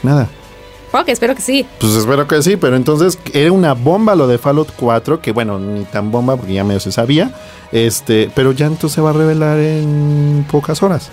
Nada. 0.03 0.29
Ok, 0.97 1.09
espero 1.09 1.35
que 1.35 1.43
sí. 1.43 1.67
Pues 1.81 1.93
espero 1.95 2.29
que 2.29 2.41
sí, 2.41 2.57
pero 2.57 2.77
entonces 2.77 3.19
era 3.33 3.51
una 3.51 3.75
bomba 3.75 4.15
lo 4.15 4.29
de 4.29 4.39
Fallout 4.39 4.71
4, 4.77 5.21
que 5.21 5.33
bueno, 5.33 5.59
ni 5.59 5.83
tan 5.87 6.13
bomba 6.13 6.37
porque 6.37 6.55
ya 6.55 6.63
medio 6.63 6.79
se 6.79 6.93
sabía, 6.93 7.33
este, 7.73 8.31
pero 8.33 8.53
ya 8.53 8.67
entonces 8.67 8.93
se 8.93 9.01
va 9.01 9.11
a 9.11 9.13
revelar 9.13 9.59
en 9.59 10.47
pocas 10.49 10.85
horas. 10.85 11.11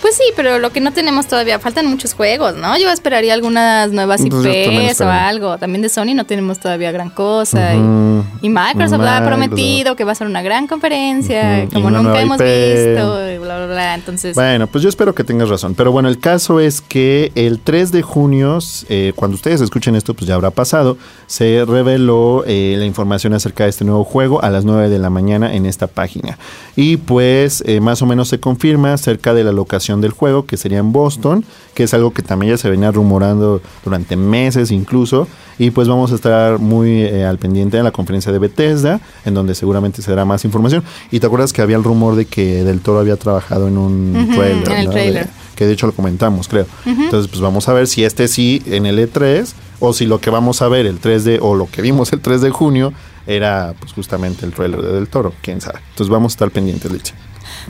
Pues 0.00 0.16
sí, 0.16 0.24
pero 0.34 0.58
lo 0.58 0.70
que 0.70 0.80
no 0.80 0.92
tenemos 0.92 1.26
todavía, 1.26 1.58
faltan 1.58 1.86
muchos 1.86 2.14
juegos, 2.14 2.56
¿no? 2.56 2.78
Yo 2.78 2.90
esperaría 2.90 3.34
algunas 3.34 3.92
nuevas 3.92 4.20
Pues 4.22 4.32
IPs 4.32 4.46
o 4.46 4.80
esperaría. 4.90 5.28
algo. 5.28 5.58
También 5.58 5.82
de 5.82 5.88
Sony 5.90 6.14
no 6.14 6.24
tenemos 6.24 6.58
todavía 6.58 6.90
gran 6.90 7.10
cosa. 7.10 7.74
y- 7.74 8.48
Microsoft 8.48 9.00
ha 9.02 9.24
prometido 9.24 9.96
que 9.96 10.04
va 10.04 10.12
a 10.12 10.14
ser 10.14 10.26
una 10.26 10.42
gran 10.42 10.66
conferencia, 10.66 11.66
como 11.72 11.90
nunca 11.90 12.20
hemos 12.20 12.38
IP. 12.40 12.44
visto, 12.44 13.30
y 13.30 13.38
bla, 13.38 13.56
bla, 13.58 13.66
bla. 13.66 13.94
Entonces, 13.94 14.34
Bueno, 14.34 14.66
pues 14.66 14.82
yo 14.82 14.88
espero 14.88 15.14
que 15.14 15.24
tengas 15.24 15.48
razón. 15.48 15.74
Pero 15.74 15.92
bueno, 15.92 16.08
el 16.08 16.18
caso 16.18 16.60
es 16.60 16.80
que 16.80 17.32
el 17.34 17.60
3 17.60 17.92
de 17.92 18.02
junio, 18.02 18.58
eh, 18.88 19.12
cuando 19.16 19.34
ustedes 19.36 19.60
escuchen 19.60 19.94
esto, 19.96 20.14
pues 20.14 20.26
ya 20.26 20.34
habrá 20.34 20.50
pasado, 20.50 20.96
se 21.26 21.64
reveló 21.66 22.44
eh, 22.46 22.74
la 22.78 22.84
información 22.86 23.32
acerca 23.34 23.64
de 23.64 23.70
este 23.70 23.84
nuevo 23.84 24.04
juego 24.04 24.42
a 24.42 24.50
las 24.50 24.64
9 24.64 24.88
de 24.88 24.98
la 24.98 25.10
mañana 25.10 25.54
en 25.54 25.66
esta 25.66 25.86
página. 25.86 26.38
Y 26.76 26.96
pues 26.96 27.62
eh, 27.66 27.80
más 27.80 28.00
o 28.02 28.06
menos 28.06 28.28
se 28.28 28.40
confirma 28.40 28.92
acerca 28.94 29.34
de 29.34 29.44
la 29.44 29.52
locación 29.52 29.89
del 30.00 30.12
juego, 30.12 30.46
que 30.46 30.56
sería 30.56 30.78
en 30.78 30.92
Boston, 30.92 31.44
que 31.74 31.84
es 31.84 31.94
algo 31.94 32.12
que 32.12 32.22
también 32.22 32.52
ya 32.52 32.58
se 32.58 32.68
venía 32.70 32.92
rumorando 32.92 33.60
durante 33.84 34.14
meses 34.16 34.70
incluso. 34.70 35.26
Y 35.58 35.70
pues 35.72 35.88
vamos 35.88 36.12
a 36.12 36.14
estar 36.14 36.58
muy 36.58 37.02
eh, 37.02 37.24
al 37.24 37.38
pendiente 37.38 37.76
de 37.78 37.82
la 37.82 37.90
conferencia 37.90 38.30
de 38.32 38.38
Bethesda, 38.38 39.00
en 39.24 39.34
donde 39.34 39.54
seguramente 39.54 40.02
se 40.02 40.10
dará 40.10 40.24
más 40.24 40.44
información. 40.44 40.84
Y 41.10 41.18
te 41.20 41.26
acuerdas 41.26 41.52
que 41.52 41.62
había 41.62 41.76
el 41.76 41.84
rumor 41.84 42.14
de 42.14 42.26
que 42.26 42.62
Del 42.64 42.80
Toro 42.80 43.00
había 43.00 43.16
trabajado 43.16 43.68
en 43.68 43.76
un 43.78 44.28
trailer, 44.34 44.70
en 44.70 44.76
el 44.78 44.84
¿no? 44.86 44.90
trailer. 44.92 45.24
De- 45.26 45.30
que 45.56 45.66
de 45.66 45.74
hecho 45.74 45.86
lo 45.86 45.92
comentamos, 45.92 46.48
creo. 46.48 46.64
Entonces, 46.86 47.28
pues 47.28 47.42
vamos 47.42 47.68
a 47.68 47.74
ver 47.74 47.86
si 47.86 48.02
este 48.04 48.28
sí 48.28 48.62
en 48.64 48.86
el 48.86 48.98
E3 48.98 49.52
o 49.80 49.92
si 49.92 50.06
lo 50.06 50.18
que 50.18 50.30
vamos 50.30 50.62
a 50.62 50.68
ver 50.68 50.86
el 50.86 50.98
3 50.98 51.24
de 51.24 51.38
o 51.42 51.54
lo 51.54 51.66
que 51.70 51.82
vimos 51.82 52.10
el 52.14 52.20
3 52.20 52.40
de 52.40 52.48
junio 52.50 52.94
era 53.26 53.74
pues 53.78 53.92
justamente 53.92 54.46
el 54.46 54.52
trailer 54.52 54.80
de 54.80 54.92
Del 54.94 55.08
Toro, 55.08 55.34
quién 55.42 55.60
sabe. 55.60 55.80
Entonces 55.90 56.08
vamos 56.10 56.32
a 56.32 56.34
estar 56.34 56.50
pendientes, 56.50 56.90
Licha. 56.90 57.14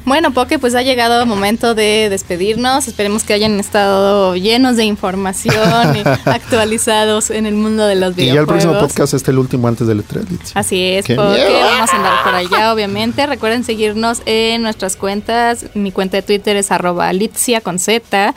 Bueno, 0.04 0.32
Poke, 0.32 0.58
pues 0.58 0.74
ha 0.74 0.82
llegado 0.82 1.20
el 1.22 1.26
momento 1.28 1.74
de 1.74 2.08
despedirnos. 2.10 2.88
Esperemos 2.88 3.24
que 3.24 3.32
hayan 3.34 3.58
estado 3.60 4.34
llenos 4.36 4.76
de 4.76 4.84
información 4.84 5.96
y 5.96 6.00
actualizados 6.28 7.30
en 7.30 7.46
el 7.46 7.54
mundo 7.54 7.86
de 7.86 7.94
los 7.96 8.12
Y 8.16 8.16
ya 8.16 8.22
el 8.24 8.30
videojuegos. 8.30 8.62
próximo 8.64 8.80
podcast 8.80 9.14
es 9.14 9.28
el 9.28 9.38
último 9.38 9.68
antes 9.68 9.86
del 9.86 10.04
E3, 10.04 10.28
Licha. 10.30 10.52
Así 10.58 10.82
es, 10.84 11.04
¡Qué 11.06 11.14
porque 11.16 11.44
miedo! 11.46 11.60
vamos 11.60 11.90
a 11.92 11.96
andar 11.96 12.24
por 12.24 12.34
allá, 12.34 12.72
obviamente. 12.72 13.26
Recuerden 13.26 13.64
seguirnos 13.64 14.22
en 14.26 14.62
nuestras 14.62 14.96
cuentas. 14.96 15.66
Mi 15.74 15.92
cuenta 15.92 16.16
de 16.16 16.22
Twitter 16.22 16.56
es 16.56 16.70
arroba 16.70 17.12
litzia 17.12 17.60
con 17.60 17.78
Z. 17.78 18.34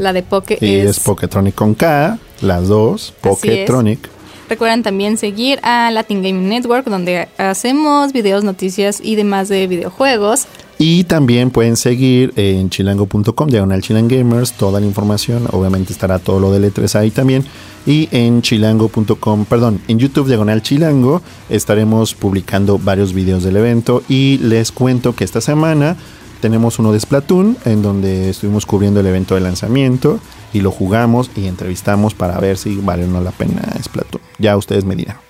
La 0.00 0.12
de 0.12 0.22
Poke 0.22 0.58
Y 0.60 0.74
es, 0.76 0.98
es... 0.98 1.00
Poketronic 1.00 1.54
con 1.54 1.74
K, 1.74 2.18
las 2.40 2.68
dos, 2.68 3.12
Poketronic. 3.20 4.08
Recuerden 4.48 4.84
también 4.84 5.16
seguir 5.18 5.58
a 5.64 5.90
Latin 5.90 6.22
Gaming 6.22 6.48
Network, 6.48 6.86
donde 6.86 7.26
hacemos 7.36 8.12
videos, 8.12 8.44
noticias 8.44 9.00
y 9.02 9.16
demás 9.16 9.48
de 9.48 9.66
videojuegos. 9.66 10.46
Y 10.78 11.04
también 11.04 11.50
pueden 11.50 11.76
seguir 11.76 12.34
en 12.36 12.68
chilango.com, 12.68 13.48
diagonal 13.48 13.80
chilangamers, 13.80 14.52
toda 14.52 14.78
la 14.78 14.86
información. 14.86 15.48
Obviamente 15.52 15.92
estará 15.92 16.18
todo 16.18 16.38
lo 16.38 16.52
del 16.52 16.70
E3 16.72 16.94
ahí 16.96 17.10
también. 17.10 17.44
Y 17.86 18.08
en 18.10 18.42
chilango.com, 18.42 19.46
perdón, 19.46 19.80
en 19.88 19.98
YouTube, 19.98 20.26
diagonal 20.26 20.60
chilango, 20.60 21.22
estaremos 21.48 22.14
publicando 22.14 22.78
varios 22.78 23.14
videos 23.14 23.42
del 23.42 23.56
evento. 23.56 24.02
Y 24.08 24.38
les 24.38 24.70
cuento 24.70 25.14
que 25.14 25.24
esta 25.24 25.40
semana 25.40 25.96
tenemos 26.42 26.78
uno 26.78 26.92
de 26.92 27.00
Splatoon, 27.00 27.56
en 27.64 27.80
donde 27.80 28.28
estuvimos 28.28 28.66
cubriendo 28.66 29.00
el 29.00 29.06
evento 29.06 29.34
de 29.34 29.40
lanzamiento. 29.40 30.20
Y 30.52 30.60
lo 30.60 30.70
jugamos 30.70 31.30
y 31.36 31.46
entrevistamos 31.46 32.12
para 32.12 32.38
ver 32.38 32.58
si 32.58 32.76
vale 32.76 33.04
o 33.04 33.08
no 33.08 33.22
la 33.22 33.30
pena 33.30 33.62
Splatoon. 33.82 34.22
Ya 34.38 34.56
ustedes 34.58 34.84
me 34.84 34.94
dirán. 34.94 35.25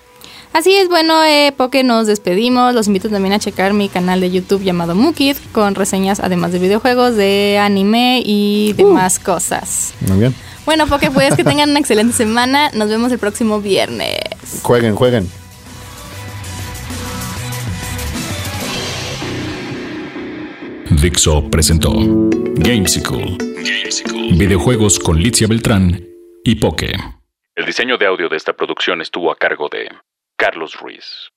Así 0.57 0.75
es, 0.75 0.89
bueno, 0.89 1.23
eh, 1.23 1.53
Poke, 1.55 1.83
nos 1.83 2.07
despedimos. 2.07 2.73
Los 2.73 2.87
invito 2.87 3.09
también 3.09 3.31
a 3.31 3.37
checar 3.37 3.73
mi 3.73 3.89
canal 3.89 4.21
de 4.21 4.31
YouTube 4.31 4.63
llamado 4.63 4.95
Mukid, 4.95 5.37
con 5.51 5.75
reseñas 5.75 6.19
además 6.19 6.51
de 6.51 6.57
videojuegos, 6.57 7.15
de 7.15 7.59
anime 7.61 8.23
y 8.25 8.73
demás 8.73 9.19
cosas. 9.19 9.93
Muy 10.07 10.17
bien. 10.17 10.35
Bueno, 10.65 10.87
Poke, 10.87 11.11
pues 11.11 11.35
que 11.35 11.43
tengan 11.43 11.69
una 11.69 11.77
excelente 11.77 12.15
semana. 12.15 12.71
Nos 12.73 12.89
vemos 12.89 13.11
el 13.11 13.19
próximo 13.19 13.61
viernes. 13.61 14.17
Jueguen, 14.63 14.95
jueguen. 14.95 15.29
Dixo 20.89 21.51
presentó 21.51 21.93
Gamesicle. 22.55 23.37
Videojuegos 24.31 24.97
con 24.97 25.19
Litzia 25.19 25.45
Beltrán 25.45 26.03
y 26.43 26.55
Poke. 26.55 26.93
El 27.55 27.65
diseño 27.67 27.99
de 27.99 28.07
audio 28.07 28.27
de 28.27 28.37
esta 28.37 28.53
producción 28.53 29.01
estuvo 29.01 29.31
a 29.31 29.35
cargo 29.35 29.69
de 29.69 29.87
Carlos 30.37 30.75
Ruiz. 30.75 31.31